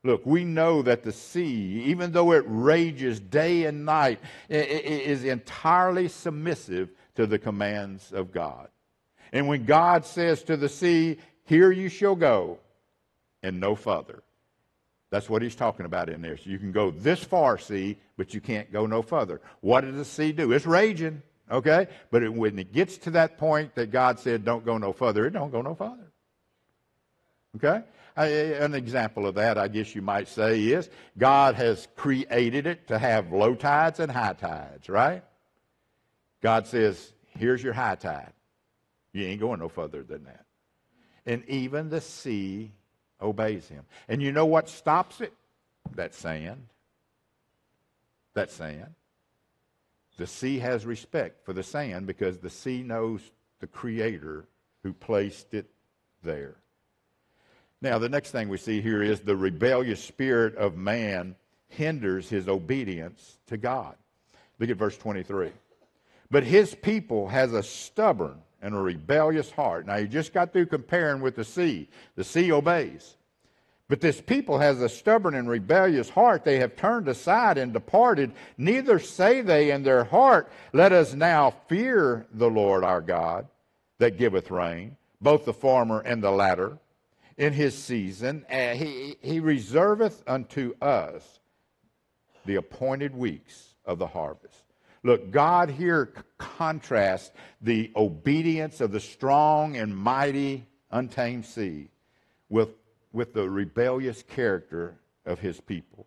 Look, 0.05 0.27
we 0.27 0.45
know 0.45 0.83
that 0.83 1.03
the 1.03 1.13
sea, 1.13 1.85
even 1.87 2.13
though 2.13 2.33
it 2.33 2.45
rages 2.47 3.19
day 3.19 3.65
and 3.65 3.87
night, 3.87 4.21
is 4.51 5.25
entirely 5.25 6.09
submissive 6.09 6.91
to 7.15 7.27
the 7.27 7.39
commands 7.39 8.13
of 8.13 8.33
God. 8.33 8.69
And 9.33 9.49
when 9.49 9.65
God 9.65 10.05
says 10.05 10.43
to 10.43 10.59
the 10.59 10.69
sea, 10.69 11.17
Here 11.47 11.73
you 11.73 11.89
shall 11.89 12.17
go, 12.17 12.59
and 13.43 13.61
no 13.61 13.75
further, 13.75 14.23
that's 15.13 15.29
what 15.29 15.43
he's 15.43 15.55
talking 15.55 15.85
about 15.85 16.09
in 16.09 16.23
there. 16.23 16.39
So 16.39 16.49
you 16.49 16.59
can 16.59 16.73
go 16.73 16.91
this 16.91 17.23
far, 17.23 17.59
sea, 17.59 17.99
but 18.17 18.33
you 18.33 18.41
can't 18.41 18.73
go 18.73 18.87
no 18.87 19.03
further. 19.03 19.43
What 19.61 19.83
does 19.83 19.95
the 19.95 20.07
sea 20.07 20.33
do? 20.33 20.53
It's 20.53 20.65
raging, 20.65 21.21
okay? 21.51 21.89
But 22.11 22.23
it, 22.23 22.33
when 22.33 22.59
it 22.59 22.73
gets 22.73 22.97
to 22.99 23.11
that 23.11 23.37
point 23.37 23.75
that 23.75 23.91
God 23.91 24.19
said 24.19 24.43
don't 24.43 24.65
go 24.65 24.79
no 24.79 24.95
further, 24.95 25.27
it 25.27 25.35
don't 25.35 25.53
go 25.53 25.61
no 25.61 25.75
further. 25.75 26.11
Okay? 27.57 27.85
I, 28.17 28.27
an 28.27 28.75
example 28.75 29.27
of 29.27 29.35
that, 29.35 29.59
I 29.59 29.69
guess 29.69 29.95
you 29.95 30.01
might 30.01 30.29
say, 30.29 30.59
is 30.61 30.89
God 31.19 31.57
has 31.57 31.89
created 31.95 32.67
it 32.67 32.89
to 32.89 32.99
have 32.99 33.33
low 33.33 33.55
tides 33.55 34.01
and 34.01 34.11
high 34.11 34.33
tides, 34.33 34.89
right? 34.89 35.23
God 36.41 36.67
says, 36.67 37.13
here's 37.39 37.63
your 37.63 37.75
high 37.75 37.97
tide. 37.97 38.33
You 39.13 39.27
ain't 39.27 39.41
going 39.41 39.61
no 39.61 39.69
further 39.69 40.03
than 40.03 40.25
that. 40.25 40.47
And 41.27 41.47
even 41.51 41.91
the 41.91 42.01
sea 42.01 42.73
obeys 43.23 43.69
him. 43.69 43.85
And 44.09 44.23
you 44.23 44.33
know 44.33 44.47
what 44.47 44.69
stops 44.69 45.21
it? 45.21 45.33
That 45.95 46.15
sand. 46.15 46.67
That 48.35 48.51
sand. 48.51 48.95
The 50.19 50.27
sea 50.27 50.59
has 50.59 50.85
respect 50.85 51.45
for 51.45 51.53
the 51.53 51.63
sand 51.63 52.07
because 52.07 52.39
the 52.39 52.51
sea 52.51 52.83
knows 52.83 53.21
the 53.61 53.67
Creator 53.67 54.45
who 54.83 54.93
placed 54.93 55.55
it 55.55 55.71
there. 56.23 56.57
Now, 57.81 57.99
the 57.99 58.09
next 58.09 58.31
thing 58.31 58.49
we 58.49 58.59
see 58.59 58.81
here 58.81 59.03
is 59.03 59.21
the 59.21 59.37
rebellious 59.37 60.03
spirit 60.03 60.55
of 60.57 60.77
man 60.77 61.35
hinders 61.69 62.29
his 62.29 62.49
obedience 62.49 63.39
to 63.47 63.57
God. 63.57 63.97
Look 64.59 64.71
at 64.71 64.77
verse 64.77 64.97
23. 64.97 65.51
But 66.31 66.45
his 66.45 66.75
people 66.75 67.29
has 67.29 67.53
a 67.53 67.63
stubborn 67.63 68.41
and 68.63 68.75
a 68.75 68.79
rebellious 68.79 69.51
heart. 69.51 69.87
Now, 69.87 69.97
you 69.97 70.07
just 70.07 70.33
got 70.33 70.53
through 70.53 70.67
comparing 70.67 71.21
with 71.21 71.35
the 71.35 71.45
sea. 71.45 71.89
The 72.15 72.25
sea 72.25 72.53
obeys. 72.53 73.17
But 73.89 74.01
this 74.01 74.21
people 74.21 74.59
has 74.59 74.81
a 74.81 74.89
stubborn 74.89 75.35
and 75.35 75.49
rebellious 75.49 76.09
heart. 76.09 76.45
They 76.45 76.61
have 76.61 76.77
turned 76.77 77.09
aside 77.09 77.59
and 77.59 77.73
departed. 77.73 78.33
Neither 78.57 78.99
say 78.99 79.43
they 79.43 79.71
in 79.71 79.83
their 79.83 80.05
heart, 80.05 80.51
Let 80.73 80.93
us 80.93 81.13
now 81.13 81.53
fear 81.69 82.25
the 82.33 82.49
Lord 82.49 82.85
our 82.85 83.03
God 83.03 83.49
that 83.99 84.17
giveth 84.17 84.51
rain, 84.51 84.97
both 85.21 85.45
the 85.45 85.53
former 85.53 86.01
and 86.01 86.23
the 86.23 86.31
latter, 86.31 86.79
in 87.37 87.53
his 87.53 87.77
season. 87.77 88.47
And 88.49 88.79
he, 88.79 89.17
he 89.21 89.41
reserveth 89.41 90.23
unto 90.27 90.75
us 90.81 91.41
the 92.47 92.55
appointed 92.55 93.15
weeks 93.15 93.75
of 93.85 93.99
the 93.99 94.07
harvest. 94.07 94.62
Look, 95.03 95.31
God 95.31 95.71
here 95.71 96.13
contrasts 96.39 97.33
the 97.61 97.91
obedience 97.97 98.81
of 98.81 98.93
the 98.93 99.01
strong 99.01 99.77
and 99.77 99.97
mighty 99.97 100.67
untamed 100.91 101.47
sea 101.47 101.89
with 102.49 102.69
with 103.13 103.35
the 103.35 103.49
rebellious 103.49 104.23
character 104.23 104.99
of 105.27 105.39
his 105.39 105.61
people. 105.61 106.07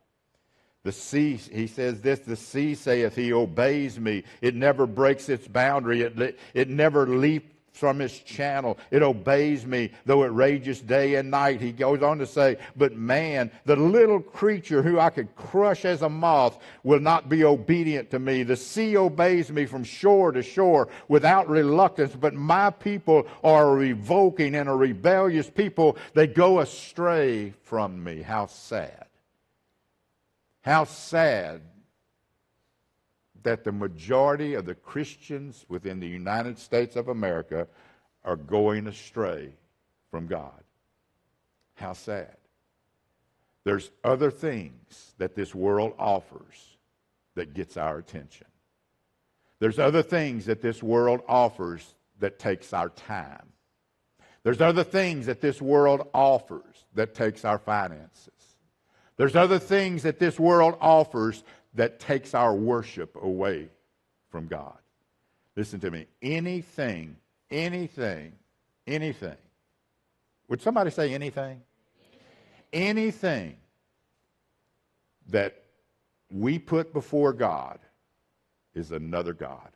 The 0.84 0.91
sea, 0.91 1.36
he 1.36 1.67
says 1.67 2.01
this, 2.01 2.19
the 2.19 2.36
sea 2.36 2.75
saith, 2.75 3.15
He 3.15 3.34
obeys 3.34 3.99
me. 3.99 4.23
It 4.41 4.55
never 4.55 4.86
breaks 4.86 5.29
its 5.29 5.47
boundary. 5.47 6.01
It, 6.01 6.38
it 6.53 6.69
never 6.69 7.08
leaps 7.08 7.54
from 7.75 8.01
its 8.01 8.19
channel. 8.19 8.77
It 8.89 9.03
obeys 9.03 9.65
me, 9.65 9.91
though 10.05 10.23
it 10.23 10.27
rages 10.27 10.81
day 10.81 11.15
and 11.15 11.29
night. 11.29 11.61
He 11.61 11.71
goes 11.71 12.01
on 12.01 12.17
to 12.19 12.25
say, 12.25 12.57
But 12.75 12.95
man, 12.95 13.51
the 13.65 13.75
little 13.75 14.19
creature 14.19 14.81
who 14.81 14.99
I 14.99 15.09
could 15.09 15.35
crush 15.35 15.85
as 15.85 16.01
a 16.01 16.09
moth, 16.09 16.57
will 16.83 16.99
not 16.99 17.29
be 17.29 17.43
obedient 17.43 18.11
to 18.11 18.19
me. 18.19 18.43
The 18.43 18.55
sea 18.55 18.97
obeys 18.97 19.51
me 19.51 19.65
from 19.65 19.83
shore 19.83 20.31
to 20.31 20.41
shore 20.41 20.88
without 21.07 21.49
reluctance, 21.49 22.15
but 22.15 22.33
my 22.33 22.69
people 22.69 23.27
are 23.43 23.71
a 23.71 23.75
revoking 23.75 24.55
and 24.55 24.69
a 24.69 24.73
rebellious 24.73 25.49
people. 25.49 25.97
They 26.13 26.27
go 26.27 26.59
astray 26.59 27.53
from 27.63 28.03
me. 28.03 28.21
How 28.21 28.47
sad. 28.47 29.05
How 30.61 30.85
sad 30.85 31.61
that 33.45 33.63
the 33.63 33.71
majority 33.71 34.53
of 34.55 34.65
the 34.65 34.75
Christians 34.75 35.65
within 35.69 35.99
the 35.99 36.08
United 36.08 36.60
States 36.60 36.95
of 36.95 37.08
America 37.08 37.67
are 38.23 38.36
going 38.36 38.88
astray 38.88 39.53
from 40.12 40.27
God. 40.27 40.63
How 41.75 41.93
sad. 41.93 42.36
There's 43.63 43.91
other 44.03 44.29
things 44.29 45.13
that 45.17 45.36
this 45.36 45.55
world 45.55 45.93
offers 45.97 46.77
that 47.36 47.53
gets 47.53 47.77
our 47.77 47.97
attention. 47.97 48.47
There's 49.60 49.79
other 49.79 50.03
things 50.03 50.45
that 50.45 50.62
this 50.62 50.84
world 50.84 51.21
offers 51.27 51.95
that 52.19 52.39
takes 52.39 52.73
our 52.73 52.89
time. 52.89 53.47
There's 54.43 54.62
other 54.62 54.84
things 54.84 55.25
that 55.25 55.41
this 55.41 55.62
world 55.62 56.08
offers 56.13 56.86
that 56.93 57.15
takes 57.15 57.45
our 57.45 57.58
finances. 57.58 58.29
There's 59.17 59.36
other 59.36 59.60
things 59.60 60.03
that 60.03 60.19
this 60.19 60.39
world 60.39 60.77
offers 60.81 61.43
that 61.75 61.99
takes 61.99 62.33
our 62.33 62.53
worship 62.53 63.15
away 63.21 63.69
from 64.29 64.47
God. 64.47 64.77
Listen 65.55 65.79
to 65.81 65.91
me. 65.91 66.07
Anything, 66.21 67.15
anything, 67.51 68.33
anything. 68.88 69.38
Would 70.47 70.61
somebody 70.61 70.89
say 70.89 71.13
anything? 71.13 71.61
Anything 72.73 73.57
that 75.29 75.63
we 76.31 76.59
put 76.59 76.93
before 76.93 77.33
God 77.33 77.79
is 78.73 78.91
another 78.91 79.33
God. 79.33 79.69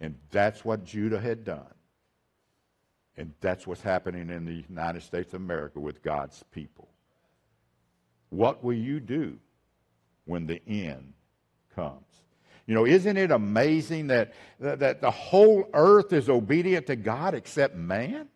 And 0.00 0.14
that's 0.30 0.64
what 0.64 0.84
Judah 0.84 1.20
had 1.20 1.44
done. 1.44 1.64
And 3.16 3.32
that's 3.40 3.66
what's 3.66 3.82
happening 3.82 4.30
in 4.30 4.44
the 4.44 4.64
United 4.68 5.02
States 5.02 5.32
of 5.34 5.40
America 5.40 5.80
with 5.80 6.02
God's 6.02 6.42
people. 6.50 6.88
What 8.30 8.64
will 8.64 8.72
you 8.74 9.00
do 9.00 9.38
when 10.24 10.46
the 10.46 10.60
end 10.66 11.12
comes. 11.74 12.04
You 12.66 12.74
know, 12.74 12.86
isn't 12.86 13.16
it 13.16 13.30
amazing 13.30 14.06
that, 14.08 14.32
that 14.60 15.00
the 15.00 15.10
whole 15.10 15.68
earth 15.74 16.12
is 16.12 16.28
obedient 16.28 16.86
to 16.86 16.96
God 16.96 17.34
except 17.34 17.74
man? 17.74 18.28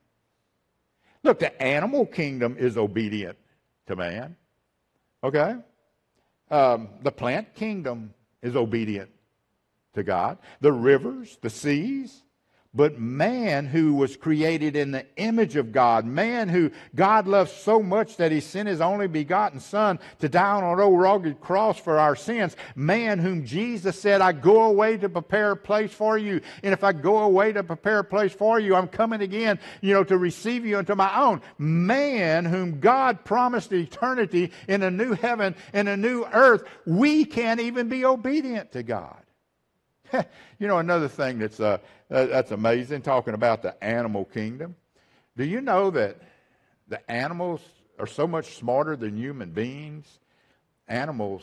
Look, 1.23 1.39
the 1.39 1.61
animal 1.63 2.07
kingdom 2.07 2.57
is 2.59 2.77
obedient 2.77 3.39
to 3.87 3.97
man. 3.97 4.37
Okay? 5.23 5.57
Um, 6.51 6.89
the 7.03 7.13
plant 7.13 7.55
kingdom 7.55 8.15
is 8.43 8.57
obedient 8.57 9.11
to 9.95 10.03
God. 10.03 10.39
The 10.61 10.73
rivers, 10.73 11.39
the 11.41 11.51
seas, 11.51 12.23
but 12.77 13.01
man 13.01 13.65
who 13.65 13.95
was 13.95 14.17
created 14.17 14.77
in 14.77 14.91
the 14.91 15.07
image 15.17 15.57
of 15.57 15.73
God, 15.73 16.05
man 16.05 16.51
who 16.51 16.71
God 16.95 17.27
loved 17.27 17.51
so 17.51 17.83
much 17.83 18.19
that 18.19 18.31
he 18.31 18.41
sent 18.41 18.69
his 18.69 18.83
only 18.83 19.09
begotten 19.09 19.61
Son 19.61 19.99
to 20.19 20.29
die 20.29 20.51
on 20.51 20.63
an 20.63 20.79
old 20.79 21.01
rugged 21.01 21.41
cross 21.41 21.79
for 21.79 21.99
our 21.99 22.15
sins, 22.15 22.55
man 22.75 23.19
whom 23.19 23.47
Jesus 23.47 23.99
said, 23.99 24.21
I 24.21 24.33
go 24.33 24.65
away 24.65 24.99
to 24.99 25.09
prepare 25.09 25.53
a 25.53 25.57
place 25.57 25.93
for 25.93 26.19
you. 26.19 26.43
And 26.63 26.75
if 26.75 26.85
I 26.85 26.93
go 26.93 27.19
away 27.19 27.53
to 27.55 27.65
prepare 27.65 28.01
a 28.01 28.05
place 28.05 28.33
for 28.33 28.61
you, 28.61 28.77
I'm 28.77 28.89
coming 28.89 29.23
again, 29.23 29.59
you 29.81 29.95
know, 29.95 30.05
to 30.05 30.19
receive 30.19 30.67
you 30.67 30.79
into 30.79 30.95
my 30.95 31.19
own. 31.19 31.41
Man 31.57 32.45
whom 32.45 32.79
God 32.79 33.25
promised 33.25 33.73
eternity 33.73 34.53
in 34.69 34.83
a 34.83 34.91
new 34.91 35.13
heaven 35.15 35.55
and 35.73 35.89
a 35.89 35.97
new 35.97 36.25
earth, 36.31 36.65
we 36.85 37.25
can't 37.25 37.61
even 37.61 37.89
be 37.89 38.05
obedient 38.05 38.73
to 38.73 38.83
God. 38.83 39.17
you 40.59 40.69
know, 40.69 40.79
another 40.79 41.09
thing 41.09 41.39
that's, 41.39 41.61
uh, 41.61 41.79
that's 42.09 42.51
amazing, 42.51 43.03
talking 43.03 43.35
about 43.35 43.63
the 43.63 43.83
animal 43.83 44.25
kingdom. 44.25 44.77
Do 45.37 45.45
you 45.45 45.61
know 45.61 45.91
that 45.91 46.17
the 46.89 47.11
animals 47.11 47.61
are 47.99 48.07
so 48.07 48.27
much 48.27 48.57
smarter 48.57 48.97
than 48.97 49.17
human 49.17 49.51
beings? 49.51 50.07
Animals 50.89 51.43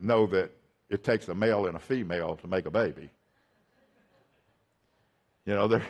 know 0.00 0.26
that 0.26 0.50
it 0.88 1.04
takes 1.04 1.28
a 1.28 1.34
male 1.34 1.66
and 1.66 1.76
a 1.76 1.80
female 1.80 2.36
to 2.36 2.46
make 2.46 2.66
a 2.66 2.70
baby. 2.70 3.10
You 5.44 5.54
know, 5.54 5.68
there, 5.68 5.86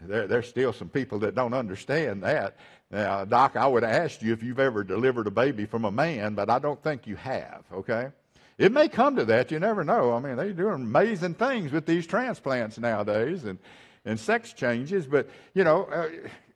there, 0.00 0.26
there's 0.26 0.48
still 0.48 0.72
some 0.72 0.88
people 0.88 1.18
that 1.20 1.34
don't 1.34 1.54
understand 1.54 2.22
that. 2.22 2.56
Now, 2.90 3.24
Doc, 3.24 3.56
I 3.56 3.66
would 3.66 3.82
ask 3.82 4.22
you 4.22 4.32
if 4.32 4.42
you've 4.42 4.60
ever 4.60 4.84
delivered 4.84 5.26
a 5.26 5.30
baby 5.30 5.66
from 5.66 5.84
a 5.84 5.90
man, 5.90 6.34
but 6.34 6.48
I 6.48 6.58
don't 6.58 6.80
think 6.82 7.06
you 7.06 7.16
have, 7.16 7.64
okay? 7.72 8.10
It 8.58 8.72
may 8.72 8.88
come 8.88 9.16
to 9.16 9.24
that. 9.26 9.50
You 9.50 9.58
never 9.58 9.84
know. 9.84 10.14
I 10.14 10.20
mean, 10.20 10.36
they're 10.36 10.52
doing 10.52 10.74
amazing 10.74 11.34
things 11.34 11.72
with 11.72 11.84
these 11.84 12.06
transplants 12.06 12.78
nowadays 12.78 13.44
and, 13.44 13.58
and 14.04 14.18
sex 14.18 14.52
changes. 14.52 15.06
But, 15.06 15.28
you 15.52 15.62
know, 15.62 15.84
uh, 15.84 16.08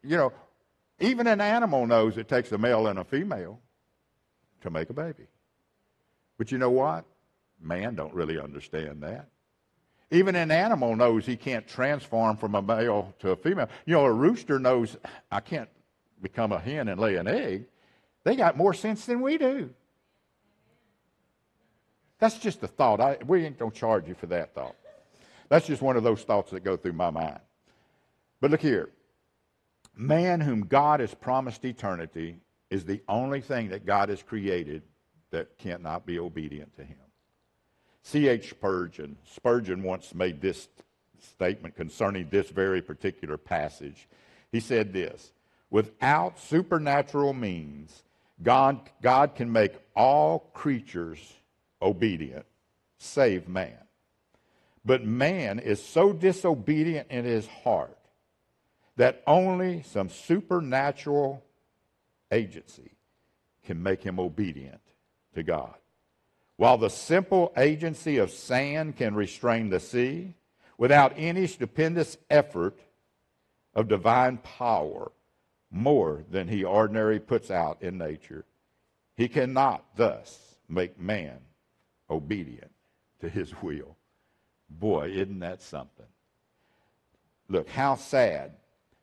you 0.02 0.16
know, 0.16 0.32
even 0.98 1.26
an 1.26 1.40
animal 1.40 1.86
knows 1.86 2.16
it 2.16 2.28
takes 2.28 2.52
a 2.52 2.58
male 2.58 2.86
and 2.86 2.98
a 2.98 3.04
female 3.04 3.60
to 4.62 4.70
make 4.70 4.88
a 4.88 4.94
baby. 4.94 5.26
But 6.38 6.50
you 6.50 6.58
know 6.58 6.70
what? 6.70 7.04
Man 7.60 7.94
don't 7.94 8.14
really 8.14 8.40
understand 8.40 9.02
that. 9.02 9.28
Even 10.10 10.34
an 10.34 10.50
animal 10.50 10.96
knows 10.96 11.26
he 11.26 11.36
can't 11.36 11.68
transform 11.68 12.36
from 12.36 12.54
a 12.54 12.62
male 12.62 13.14
to 13.20 13.30
a 13.30 13.36
female. 13.36 13.68
You 13.84 13.94
know, 13.94 14.04
a 14.06 14.12
rooster 14.12 14.58
knows 14.58 14.96
I 15.30 15.40
can't 15.40 15.68
become 16.20 16.52
a 16.52 16.58
hen 16.58 16.88
and 16.88 16.98
lay 16.98 17.16
an 17.16 17.28
egg. 17.28 17.66
They 18.24 18.36
got 18.36 18.56
more 18.56 18.74
sense 18.74 19.06
than 19.06 19.20
we 19.20 19.38
do. 19.38 19.70
That's 22.20 22.38
just 22.38 22.62
a 22.62 22.68
thought. 22.68 23.00
I, 23.00 23.16
we 23.26 23.44
ain't 23.44 23.58
going 23.58 23.72
to 23.72 23.76
charge 23.76 24.06
you 24.06 24.14
for 24.14 24.26
that 24.26 24.54
thought. 24.54 24.76
That's 25.48 25.66
just 25.66 25.82
one 25.82 25.96
of 25.96 26.04
those 26.04 26.22
thoughts 26.22 26.52
that 26.52 26.62
go 26.62 26.76
through 26.76 26.92
my 26.92 27.10
mind. 27.10 27.40
But 28.40 28.52
look 28.52 28.60
here. 28.60 28.90
Man 29.96 30.40
whom 30.40 30.66
God 30.66 31.00
has 31.00 31.14
promised 31.14 31.64
eternity 31.64 32.36
is 32.70 32.84
the 32.84 33.02
only 33.08 33.40
thing 33.40 33.70
that 33.70 33.84
God 33.84 34.10
has 34.10 34.22
created 34.22 34.82
that 35.30 35.58
cannot 35.58 36.06
be 36.06 36.18
obedient 36.18 36.76
to 36.76 36.84
him. 36.84 36.98
C.H. 38.02 38.50
Spurgeon, 38.50 39.16
Spurgeon 39.24 39.82
once 39.82 40.14
made 40.14 40.40
this 40.40 40.68
statement 41.18 41.76
concerning 41.76 42.28
this 42.28 42.48
very 42.48 42.80
particular 42.80 43.36
passage. 43.36 44.08
He 44.52 44.60
said 44.60 44.92
this 44.92 45.32
Without 45.70 46.38
supernatural 46.38 47.32
means, 47.32 48.02
God, 48.42 48.80
God 49.02 49.34
can 49.34 49.52
make 49.52 49.72
all 49.94 50.50
creatures 50.54 51.20
obedient, 51.82 52.46
save 52.98 53.48
man. 53.48 53.78
But 54.84 55.04
man 55.04 55.58
is 55.58 55.82
so 55.82 56.12
disobedient 56.12 57.10
in 57.10 57.24
his 57.24 57.46
heart 57.46 57.96
that 58.96 59.22
only 59.26 59.82
some 59.82 60.08
supernatural 60.08 61.42
agency 62.30 62.92
can 63.64 63.82
make 63.82 64.02
him 64.02 64.18
obedient 64.18 64.80
to 65.34 65.42
God. 65.42 65.74
While 66.56 66.78
the 66.78 66.90
simple 66.90 67.52
agency 67.56 68.18
of 68.18 68.30
sand 68.30 68.96
can 68.96 69.14
restrain 69.14 69.70
the 69.70 69.80
sea, 69.80 70.34
without 70.76 71.14
any 71.16 71.46
stupendous 71.46 72.16
effort 72.28 72.78
of 73.74 73.88
divine 73.88 74.38
power, 74.38 75.12
more 75.70 76.24
than 76.30 76.48
he 76.48 76.64
ordinarily 76.64 77.20
puts 77.20 77.50
out 77.50 77.82
in 77.82 77.96
nature, 77.96 78.44
he 79.16 79.28
cannot 79.28 79.84
thus 79.96 80.56
make 80.68 80.98
man 80.98 81.38
obedient 82.10 82.70
to 83.20 83.28
his 83.28 83.52
will. 83.62 83.96
Boy, 84.68 85.10
isn't 85.10 85.40
that 85.40 85.62
something? 85.62 86.06
Look, 87.48 87.68
how 87.68 87.96
sad 87.96 88.52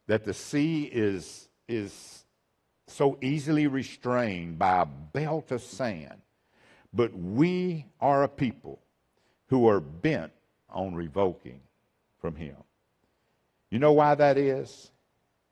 that 0.08 0.24
the 0.24 0.34
sea 0.34 0.84
is, 0.84 1.50
is 1.67 2.24
so 2.88 3.17
easily 3.22 3.67
restrained 3.67 4.58
by 4.58 4.82
a 4.82 4.86
belt 4.86 5.52
of 5.52 5.62
sand. 5.62 6.22
But 6.93 7.13
we 7.13 7.86
are 8.00 8.24
a 8.24 8.30
people 8.30 8.80
who 9.48 9.67
are 9.67 9.82
bent 9.82 10.32
on 10.70 10.96
revoking 10.96 11.60
from 12.20 12.36
him. 12.36 12.56
You 13.70 13.80
know 13.80 13.93
why 13.93 14.15
that 14.15 14.38
is? 14.38 14.91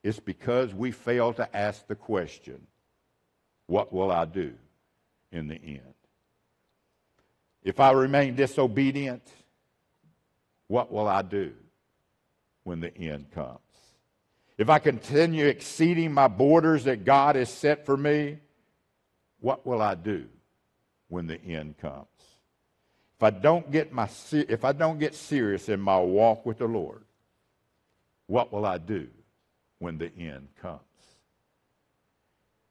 It's 0.03 0.19
because 0.19 0.73
we 0.73 0.91
fail 0.91 1.33
to 1.33 1.55
ask 1.55 1.87
the 1.87 1.95
question, 1.95 2.67
what 3.67 3.91
will 3.91 4.11
I 4.11 4.25
do 4.25 4.53
in 5.31 5.47
the 5.47 5.55
end? 5.55 5.94
If 7.65 7.81
I 7.81 7.91
remain 7.91 8.35
disobedient, 8.35 9.23
what 10.67 10.89
will 10.93 11.09
I 11.09 11.21
do 11.21 11.51
when 12.63 12.79
the 12.79 12.97
end 12.97 13.31
comes? 13.31 13.59
if 14.57 14.69
I 14.69 14.79
continue 14.79 15.47
exceeding 15.47 16.13
my 16.13 16.27
borders 16.27 16.85
that 16.85 17.03
God 17.03 17.35
has 17.35 17.49
set 17.49 17.85
for 17.85 17.97
me, 17.97 18.39
what 19.39 19.65
will 19.65 19.81
I 19.81 19.95
do 19.95 20.25
when 21.09 21.27
the 21.27 21.41
end 21.43 21.77
comes? 21.77 22.07
If 23.17 23.23
I 23.23 23.29
don't 23.29 23.69
get 23.71 23.91
my 23.91 24.09
if 24.31 24.63
I 24.63 24.71
don't 24.71 24.99
get 24.99 25.13
serious 25.13 25.69
in 25.69 25.79
my 25.79 25.99
walk 25.99 26.45
with 26.45 26.59
the 26.59 26.67
Lord, 26.67 27.03
what 28.27 28.51
will 28.51 28.65
I 28.65 28.77
do 28.77 29.07
when 29.79 29.97
the 29.97 30.11
end 30.17 30.47
comes? 30.61 30.79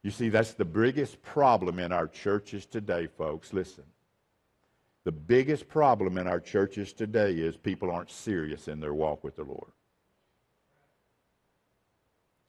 You 0.03 0.11
see, 0.11 0.29
that's 0.29 0.53
the 0.53 0.65
biggest 0.65 1.21
problem 1.23 1.79
in 1.79 1.91
our 1.91 2.07
churches 2.07 2.65
today, 2.65 3.07
folks. 3.07 3.53
Listen. 3.53 3.85
The 5.05 5.11
biggest 5.11 5.67
problem 5.69 6.17
in 6.17 6.27
our 6.27 6.39
churches 6.39 6.91
today 6.91 7.33
is 7.33 7.55
people 7.55 7.91
aren't 7.91 8.09
serious 8.09 8.67
in 8.67 8.79
their 8.79 8.93
walk 8.93 9.23
with 9.23 9.35
the 9.35 9.43
Lord. 9.43 9.71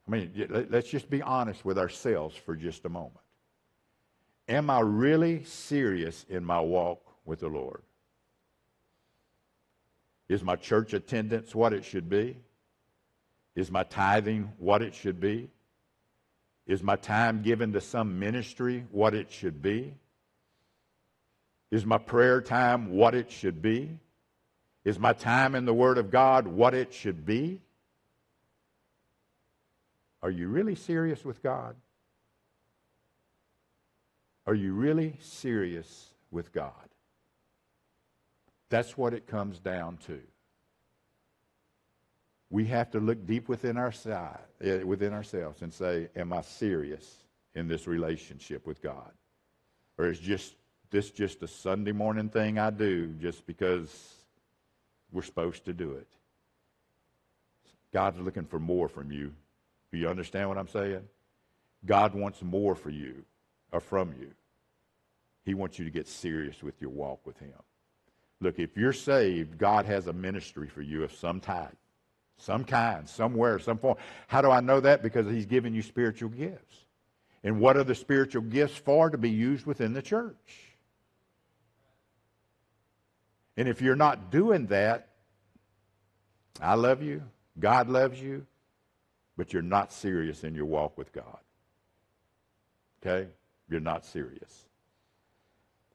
I 0.09 0.11
mean, 0.11 0.67
let's 0.71 0.89
just 0.89 1.11
be 1.11 1.21
honest 1.21 1.65
with 1.65 1.79
ourselves 1.79 2.35
for 2.35 2.57
just 2.57 2.85
a 2.87 2.89
moment. 2.89 3.21
Am 4.49 4.71
I 4.71 4.81
really 4.81 5.45
serious 5.45 6.25
in 6.31 6.45
my 6.45 6.61
walk 6.61 7.03
with 7.27 7.41
the 7.41 7.49
Lord? 7.49 7.83
Is 10.29 10.43
my 10.43 10.57
church 10.57 10.95
attendance 10.95 11.55
what 11.55 11.73
it 11.73 11.85
should 11.85 12.09
be? 12.09 12.39
Is 13.55 13.71
my 13.71 13.83
tithing 13.83 14.53
what 14.59 14.81
it 14.81 14.95
should 14.95 15.21
be? 15.21 15.51
Is 16.67 16.83
my 16.83 16.97
time 16.97 17.43
given 17.43 17.73
to 17.75 17.81
some 17.81 18.19
ministry 18.19 18.87
what 18.91 19.15
it 19.15 19.31
should 19.31 19.61
be? 19.61 19.95
Is 21.71 21.85
my 21.85 21.99
prayer 21.99 22.41
time 22.41 22.91
what 22.93 23.15
it 23.15 23.31
should 23.31 23.61
be? 23.61 23.99
Is 24.85 24.99
my 24.99 25.13
time 25.13 25.55
in 25.55 25.65
the 25.65 25.75
Word 25.75 25.99
of 25.99 26.11
God 26.11 26.47
what 26.47 26.75
it 26.75 26.95
should 26.95 27.27
be? 27.27 27.61
Are 30.23 30.31
you 30.31 30.49
really 30.49 30.77
serious 30.77 31.25
with 31.25 31.43
God? 31.43 31.75
Are 34.47 34.55
you 34.55 34.75
really 34.75 35.17
serious 35.21 36.11
with 36.31 36.53
God? 36.53 36.73
That's 38.69 38.97
what 38.97 39.13
it 39.13 39.27
comes 39.27 39.59
down 39.59 39.99
to. 40.07 40.21
We 42.51 42.67
have 42.67 42.91
to 42.93 43.01
look 43.01 43.27
deep 43.27 43.49
within 43.49 43.77
our 43.77 43.91
side, 43.91 44.39
eh, 44.61 44.83
within 44.83 45.13
ourselves 45.13 45.63
and 45.63 45.73
say, 45.73 46.09
Am 46.15 46.33
I 46.33 46.43
serious 46.43 47.25
in 47.57 47.67
this 47.67 47.89
relationship 47.89 48.67
with 48.67 48.81
God? 48.81 49.11
Or 49.99 50.07
is 50.07 50.21
just 50.21 50.55
this 50.91 51.11
just 51.11 51.43
a 51.43 51.49
Sunday 51.49 51.93
morning 51.93 52.29
thing 52.29 52.59
I 52.59 52.71
do 52.71 53.09
just 53.21 53.47
because 53.47 54.15
we're 55.13 55.23
supposed 55.23 55.65
to 55.67 55.73
do 55.73 55.93
it? 55.93 56.09
God's 57.93 58.21
looking 58.21 58.45
for 58.45 58.59
more 58.59 58.89
from 58.89 59.11
you. 59.11 59.33
Do 59.91 59.99
you 59.99 60.09
understand 60.09 60.49
what 60.49 60.59
I'm 60.59 60.69
saying? 60.69 61.03
God 61.85 62.15
wants 62.15 62.43
more 62.43 62.75
for 62.75 62.91
you 62.91 63.25
or 63.73 63.81
from 63.81 64.15
you. 64.21 64.33
He 65.45 65.55
wants 65.55 65.79
you 65.79 65.85
to 65.85 65.91
get 65.91 66.09
serious 66.09 66.63
with 66.63 66.81
your 66.81 66.91
walk 66.91 67.25
with 67.25 67.39
Him. 67.39 67.53
Look, 68.41 68.59
if 68.59 68.77
you're 68.77 68.93
saved, 68.93 69.57
God 69.57 69.87
has 69.87 70.09
a 70.09 70.13
ministry 70.13 70.69
for 70.69 70.83
you 70.83 71.05
of 71.05 71.13
some 71.13 71.41
type, 71.41 71.77
some 72.37 72.65
kind, 72.65 73.09
somewhere, 73.09 73.59
some 73.59 73.79
form. 73.79 73.97
How 74.27 74.43
do 74.43 74.51
I 74.51 74.61
know 74.61 74.81
that? 74.81 75.03
Because 75.03 75.27
He's 75.31 75.47
given 75.47 75.73
you 75.73 75.83
spiritual 75.83 76.31
gifts. 76.31 76.85
And 77.45 77.61
what 77.61 77.77
are 77.77 77.85
the 77.85 77.95
spiritual 77.95 78.43
gifts 78.43 78.77
for? 78.77 79.09
To 79.09 79.17
be 79.17 79.31
used 79.31 79.67
within 79.67 79.93
the 79.93 80.03
church. 80.03 80.66
And 83.57 83.69
if 83.69 83.81
you're 83.81 83.97
not 83.97 84.31
doing 84.31 84.67
that, 84.67 85.09
I 86.61 86.75
love 86.75 87.03
you, 87.03 87.23
God 87.59 87.89
loves 87.89 88.21
you, 88.21 88.47
but 89.37 89.53
you're 89.53 89.63
not 89.63 89.93
serious 89.93 90.45
in 90.45 90.55
your 90.55 90.67
walk 90.67 90.97
with 90.97 91.13
God. 91.13 91.39
Okay? 93.01 93.29
You're 93.69 93.81
not 93.81 94.05
serious. 94.05 94.67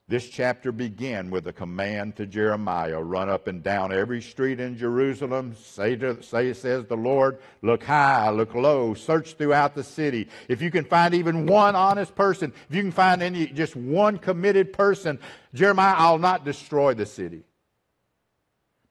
This 0.08 0.28
chapter 0.28 0.74
began 0.74 1.30
with 1.30 1.48
a 1.48 1.54
command 1.54 2.18
to 2.18 2.26
Jeremiah 2.26 3.02
run 3.02 3.30
up 3.30 3.48
and 3.48 3.64
down 3.64 3.94
every 3.94 4.22
street 4.22 4.60
in 4.60 4.78
Jerusalem. 4.78 5.56
Say, 5.56 5.96
to, 5.96 6.22
say, 6.22 6.52
says 6.52 6.86
the 6.86 6.98
Lord, 6.98 7.40
look 7.62 7.84
high, 7.84 8.30
look 8.30 8.54
low, 8.54 8.94
search 8.94 9.36
throughout 9.36 9.74
the 9.74 9.86
city. 9.86 10.28
If 10.50 10.62
you 10.62 10.70
can 10.70 10.84
find 10.84 11.14
even 11.14 11.46
one 11.46 11.78
honest 11.78 12.14
person, 12.14 12.52
if 12.70 12.76
you 12.76 12.82
can 12.82 12.92
find 12.92 13.24
any, 13.24 13.48
just 13.48 13.74
one 13.74 14.18
committed 14.18 14.74
person, 14.74 15.18
Jeremiah, 15.54 15.96
I'll 15.98 16.18
not 16.18 16.44
destroy 16.44 16.94
the 16.94 17.06
city. 17.06 17.44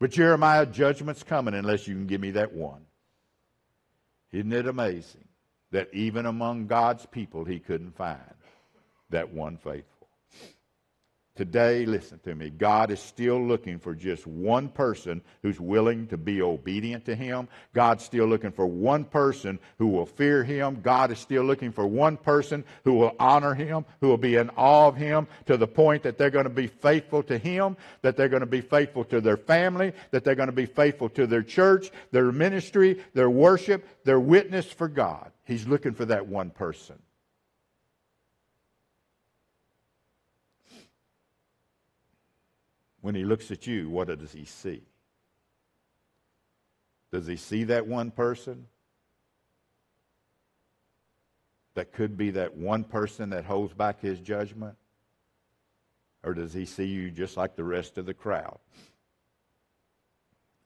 But 0.00 0.10
Jeremiah, 0.10 0.64
judgment's 0.64 1.22
coming 1.22 1.54
unless 1.54 1.86
you 1.86 1.94
can 1.94 2.06
give 2.06 2.22
me 2.22 2.30
that 2.32 2.52
one. 2.52 2.86
Isn't 4.32 4.52
it 4.52 4.66
amazing 4.66 5.28
that 5.72 5.92
even 5.92 6.24
among 6.26 6.66
God's 6.66 7.04
people, 7.06 7.44
he 7.44 7.58
couldn't 7.58 7.96
find 7.96 8.18
that 9.10 9.30
one 9.30 9.58
faithful? 9.58 9.89
Today, 11.40 11.86
listen 11.86 12.18
to 12.24 12.34
me, 12.34 12.50
God 12.50 12.90
is 12.90 13.00
still 13.00 13.42
looking 13.42 13.78
for 13.78 13.94
just 13.94 14.26
one 14.26 14.68
person 14.68 15.22
who's 15.40 15.58
willing 15.58 16.06
to 16.08 16.18
be 16.18 16.42
obedient 16.42 17.06
to 17.06 17.14
Him. 17.14 17.48
God's 17.72 18.04
still 18.04 18.26
looking 18.26 18.52
for 18.52 18.66
one 18.66 19.06
person 19.06 19.58
who 19.78 19.86
will 19.86 20.04
fear 20.04 20.44
Him. 20.44 20.82
God 20.82 21.10
is 21.10 21.18
still 21.18 21.42
looking 21.42 21.72
for 21.72 21.86
one 21.86 22.18
person 22.18 22.62
who 22.84 22.92
will 22.92 23.16
honor 23.18 23.54
Him, 23.54 23.86
who 24.02 24.08
will 24.08 24.18
be 24.18 24.36
in 24.36 24.50
awe 24.50 24.88
of 24.88 24.96
Him 24.96 25.26
to 25.46 25.56
the 25.56 25.66
point 25.66 26.02
that 26.02 26.18
they're 26.18 26.28
going 26.28 26.44
to 26.44 26.50
be 26.50 26.66
faithful 26.66 27.22
to 27.22 27.38
Him, 27.38 27.74
that 28.02 28.18
they're 28.18 28.28
going 28.28 28.40
to 28.40 28.46
be 28.46 28.60
faithful 28.60 29.04
to 29.04 29.22
their 29.22 29.38
family, 29.38 29.94
that 30.10 30.24
they're 30.24 30.34
going 30.34 30.48
to 30.48 30.52
be 30.52 30.66
faithful 30.66 31.08
to 31.08 31.26
their 31.26 31.42
church, 31.42 31.90
their 32.10 32.30
ministry, 32.32 33.02
their 33.14 33.30
worship, 33.30 34.04
their 34.04 34.20
witness 34.20 34.66
for 34.66 34.88
God. 34.88 35.32
He's 35.44 35.66
looking 35.66 35.94
for 35.94 36.04
that 36.04 36.26
one 36.26 36.50
person. 36.50 36.98
When 43.00 43.14
he 43.14 43.24
looks 43.24 43.50
at 43.50 43.66
you, 43.66 43.88
what 43.88 44.08
does 44.18 44.32
he 44.32 44.44
see? 44.44 44.82
Does 47.12 47.26
he 47.26 47.36
see 47.36 47.64
that 47.64 47.86
one 47.86 48.10
person? 48.10 48.66
That 51.74 51.92
could 51.92 52.16
be 52.16 52.30
that 52.32 52.56
one 52.56 52.84
person 52.84 53.30
that 53.30 53.44
holds 53.44 53.72
back 53.72 54.00
his 54.00 54.20
judgment? 54.20 54.76
Or 56.22 56.34
does 56.34 56.52
he 56.52 56.66
see 56.66 56.84
you 56.84 57.10
just 57.10 57.36
like 57.36 57.56
the 57.56 57.64
rest 57.64 57.96
of 57.96 58.04
the 58.04 58.12
crowd 58.12 58.58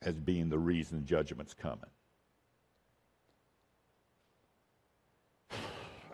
as 0.02 0.18
being 0.18 0.48
the 0.48 0.58
reason 0.58 1.06
judgment's 1.06 1.54
coming? 1.54 1.84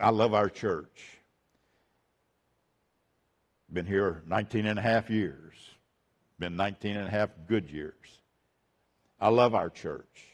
I 0.00 0.10
love 0.10 0.34
our 0.34 0.50
church. 0.50 1.16
Been 3.72 3.86
here 3.86 4.22
19 4.26 4.66
and 4.66 4.78
a 4.78 4.82
half 4.82 5.08
years 5.08 5.69
been 6.40 6.56
19 6.56 6.96
and 6.96 7.06
a 7.06 7.10
half 7.10 7.30
good 7.46 7.70
years. 7.70 7.94
I 9.20 9.28
love 9.28 9.54
our 9.54 9.70
church. 9.70 10.26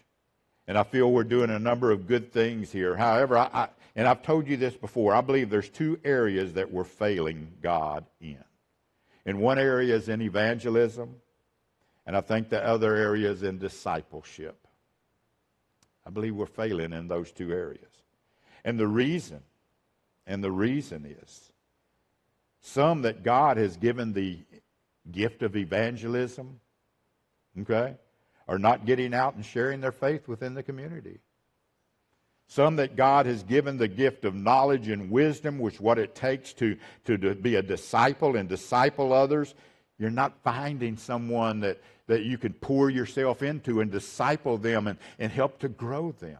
And 0.68 0.78
I 0.78 0.84
feel 0.84 1.12
we're 1.12 1.24
doing 1.24 1.50
a 1.50 1.58
number 1.58 1.90
of 1.90 2.06
good 2.06 2.32
things 2.32 2.72
here. 2.72 2.96
However, 2.96 3.36
I, 3.36 3.50
I, 3.52 3.68
and 3.94 4.08
I've 4.08 4.22
told 4.22 4.46
you 4.46 4.56
this 4.56 4.76
before, 4.76 5.14
I 5.14 5.20
believe 5.20 5.50
there's 5.50 5.68
two 5.68 5.98
areas 6.04 6.54
that 6.54 6.72
we're 6.72 6.84
failing 6.84 7.52
God 7.62 8.04
in. 8.20 8.42
And 9.24 9.40
one 9.40 9.58
area 9.58 9.94
is 9.94 10.08
in 10.08 10.22
evangelism, 10.22 11.16
and 12.06 12.16
I 12.16 12.20
think 12.20 12.48
the 12.48 12.64
other 12.64 12.94
area 12.94 13.30
is 13.30 13.42
in 13.42 13.58
discipleship. 13.58 14.56
I 16.06 16.10
believe 16.10 16.36
we're 16.36 16.46
failing 16.46 16.92
in 16.92 17.08
those 17.08 17.32
two 17.32 17.52
areas. 17.52 17.90
And 18.64 18.78
the 18.78 18.86
reason, 18.86 19.40
and 20.26 20.42
the 20.42 20.52
reason 20.52 21.04
is 21.04 21.52
some 22.60 23.02
that 23.02 23.22
God 23.22 23.56
has 23.56 23.76
given 23.76 24.12
the 24.12 24.38
gift 25.12 25.42
of 25.42 25.56
evangelism, 25.56 26.60
okay, 27.60 27.96
are 28.48 28.58
not 28.58 28.86
getting 28.86 29.14
out 29.14 29.34
and 29.34 29.44
sharing 29.44 29.80
their 29.80 29.92
faith 29.92 30.28
within 30.28 30.54
the 30.54 30.62
community. 30.62 31.20
Some 32.48 32.76
that 32.76 32.94
God 32.94 33.26
has 33.26 33.42
given 33.42 33.76
the 33.76 33.88
gift 33.88 34.24
of 34.24 34.34
knowledge 34.34 34.88
and 34.88 35.10
wisdom, 35.10 35.58
which 35.58 35.80
what 35.80 35.98
it 35.98 36.14
takes 36.14 36.52
to, 36.54 36.76
to, 37.04 37.18
to 37.18 37.34
be 37.34 37.56
a 37.56 37.62
disciple 37.62 38.36
and 38.36 38.48
disciple 38.48 39.12
others. 39.12 39.54
You're 39.98 40.10
not 40.10 40.42
finding 40.44 40.96
someone 40.96 41.60
that, 41.60 41.80
that 42.06 42.22
you 42.22 42.38
can 42.38 42.52
pour 42.52 42.88
yourself 42.88 43.42
into 43.42 43.80
and 43.80 43.90
disciple 43.90 44.58
them 44.58 44.86
and, 44.86 44.98
and 45.18 45.32
help 45.32 45.58
to 45.60 45.68
grow 45.68 46.12
them. 46.12 46.38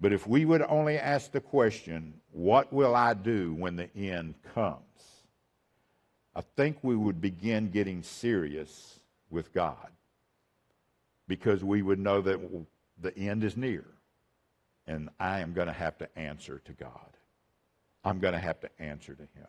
But 0.00 0.12
if 0.12 0.28
we 0.28 0.44
would 0.44 0.62
only 0.62 0.98
ask 0.98 1.32
the 1.32 1.40
question, 1.40 2.20
what 2.30 2.72
will 2.72 2.94
I 2.94 3.14
do 3.14 3.54
when 3.54 3.74
the 3.74 3.88
end 3.96 4.34
comes? 4.54 4.87
I 6.38 6.42
think 6.54 6.78
we 6.82 6.94
would 6.94 7.20
begin 7.20 7.70
getting 7.70 8.04
serious 8.04 9.00
with 9.28 9.52
God 9.52 9.88
because 11.26 11.64
we 11.64 11.82
would 11.82 11.98
know 11.98 12.20
that 12.20 12.38
the 12.96 13.18
end 13.18 13.42
is 13.42 13.56
near 13.56 13.84
and 14.86 15.08
I 15.18 15.40
am 15.40 15.52
going 15.52 15.66
to 15.66 15.72
have 15.72 15.98
to 15.98 16.08
answer 16.16 16.62
to 16.64 16.72
God. 16.74 17.10
I'm 18.04 18.20
going 18.20 18.34
to 18.34 18.38
have 18.38 18.60
to 18.60 18.70
answer 18.78 19.14
to 19.14 19.22
Him. 19.22 19.48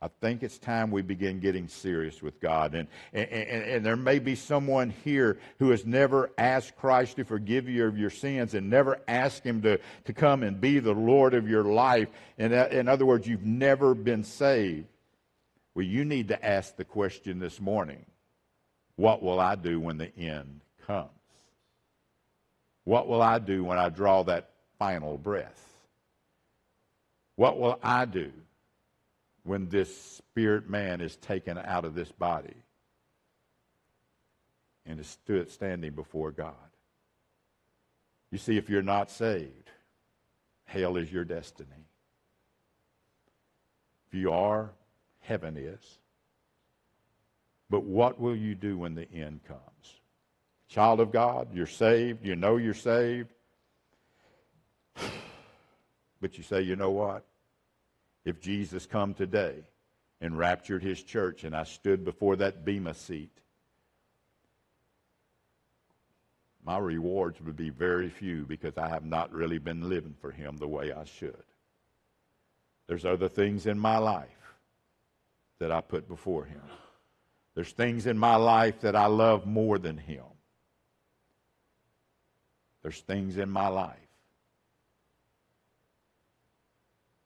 I 0.00 0.08
think 0.22 0.42
it's 0.42 0.56
time 0.56 0.90
we 0.90 1.02
begin 1.02 1.40
getting 1.40 1.68
serious 1.68 2.22
with 2.22 2.40
God. 2.40 2.74
And, 2.74 2.88
and, 3.12 3.28
and, 3.28 3.62
and, 3.64 3.86
there 3.86 3.96
may 3.96 4.18
be 4.18 4.34
someone 4.34 4.94
here 5.04 5.38
who 5.58 5.70
has 5.70 5.84
never 5.84 6.30
asked 6.38 6.76
Christ 6.76 7.16
to 7.16 7.24
forgive 7.24 7.68
you 7.68 7.84
of 7.84 7.98
your 7.98 8.10
sins 8.10 8.54
and 8.54 8.70
never 8.70 8.98
asked 9.06 9.44
Him 9.44 9.60
to, 9.62 9.78
to 10.06 10.12
come 10.14 10.42
and 10.42 10.58
be 10.58 10.78
the 10.78 10.92
Lord 10.92 11.34
of 11.34 11.46
your 11.46 11.64
life. 11.64 12.08
In, 12.38 12.54
uh, 12.54 12.68
in 12.70 12.88
other 12.88 13.04
words, 13.04 13.26
you've 13.26 13.44
never 13.44 13.94
been 13.94 14.24
saved. 14.24 14.86
Well, 15.76 15.84
you 15.84 16.06
need 16.06 16.28
to 16.28 16.42
ask 16.42 16.74
the 16.74 16.86
question 16.86 17.38
this 17.38 17.60
morning 17.60 18.06
what 18.96 19.22
will 19.22 19.38
I 19.38 19.56
do 19.56 19.78
when 19.78 19.98
the 19.98 20.10
end 20.16 20.62
comes? 20.86 21.10
What 22.84 23.06
will 23.08 23.20
I 23.20 23.38
do 23.38 23.62
when 23.62 23.76
I 23.76 23.90
draw 23.90 24.22
that 24.22 24.52
final 24.78 25.18
breath? 25.18 25.62
What 27.34 27.60
will 27.60 27.78
I 27.82 28.06
do 28.06 28.32
when 29.42 29.68
this 29.68 29.94
spirit 29.94 30.66
man 30.66 31.02
is 31.02 31.16
taken 31.16 31.58
out 31.58 31.84
of 31.84 31.94
this 31.94 32.10
body 32.10 32.56
and 34.86 34.98
is 34.98 35.08
stood 35.08 35.50
standing 35.50 35.92
before 35.92 36.30
God? 36.30 36.54
You 38.30 38.38
see, 38.38 38.56
if 38.56 38.70
you're 38.70 38.80
not 38.80 39.10
saved, 39.10 39.70
hell 40.64 40.96
is 40.96 41.12
your 41.12 41.26
destiny. 41.26 41.68
If 44.08 44.14
you 44.14 44.32
are, 44.32 44.70
heaven 45.26 45.56
is. 45.56 45.98
But 47.68 47.82
what 47.82 48.20
will 48.20 48.36
you 48.36 48.54
do 48.54 48.78
when 48.78 48.94
the 48.94 49.10
end 49.12 49.40
comes? 49.46 49.60
Child 50.68 51.00
of 51.00 51.12
God, 51.12 51.48
you're 51.52 51.66
saved. 51.66 52.24
You 52.24 52.36
know 52.36 52.56
you're 52.56 52.74
saved. 52.74 53.32
But 56.18 56.38
you 56.38 56.44
say, 56.44 56.62
you 56.62 56.76
know 56.76 56.92
what? 56.92 57.26
If 58.24 58.40
Jesus 58.40 58.86
come 58.86 59.12
today 59.12 59.56
and 60.18 60.38
raptured 60.38 60.82
his 60.82 61.02
church 61.02 61.44
and 61.44 61.54
I 61.54 61.64
stood 61.64 62.06
before 62.06 62.36
that 62.36 62.64
bema 62.64 62.94
seat, 62.94 63.30
my 66.64 66.78
rewards 66.78 67.38
would 67.42 67.54
be 67.54 67.68
very 67.68 68.08
few 68.08 68.46
because 68.46 68.78
I 68.78 68.88
have 68.88 69.04
not 69.04 69.30
really 69.30 69.58
been 69.58 69.90
living 69.90 70.14
for 70.18 70.30
him 70.30 70.56
the 70.56 70.66
way 70.66 70.90
I 70.90 71.04
should. 71.04 71.44
There's 72.86 73.04
other 73.04 73.28
things 73.28 73.66
in 73.66 73.78
my 73.78 73.98
life 73.98 74.45
that 75.58 75.72
I 75.72 75.80
put 75.80 76.08
before 76.08 76.44
him. 76.44 76.62
There's 77.54 77.72
things 77.72 78.06
in 78.06 78.18
my 78.18 78.36
life 78.36 78.80
that 78.80 78.94
I 78.94 79.06
love 79.06 79.46
more 79.46 79.78
than 79.78 79.96
him. 79.96 80.24
There's 82.82 83.00
things 83.00 83.38
in 83.38 83.50
my 83.50 83.68
life 83.68 83.96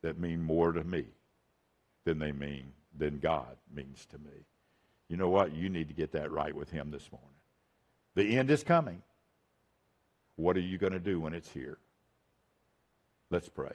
that 0.02 0.18
mean 0.18 0.42
more 0.42 0.72
to 0.72 0.84
me 0.84 1.04
than 2.04 2.18
they 2.18 2.32
mean 2.32 2.72
than 2.96 3.18
God 3.18 3.56
means 3.74 4.06
to 4.06 4.18
me. 4.18 4.46
You 5.08 5.16
know 5.16 5.28
what? 5.28 5.54
You 5.54 5.68
need 5.68 5.88
to 5.88 5.94
get 5.94 6.12
that 6.12 6.30
right 6.30 6.54
with 6.54 6.70
him 6.70 6.90
this 6.90 7.10
morning. 7.10 7.28
The 8.14 8.38
end 8.38 8.50
is 8.50 8.62
coming. 8.62 9.02
What 10.36 10.56
are 10.56 10.60
you 10.60 10.78
going 10.78 10.92
to 10.92 11.00
do 11.00 11.20
when 11.20 11.34
it's 11.34 11.50
here? 11.50 11.78
Let's 13.30 13.48
pray. 13.48 13.72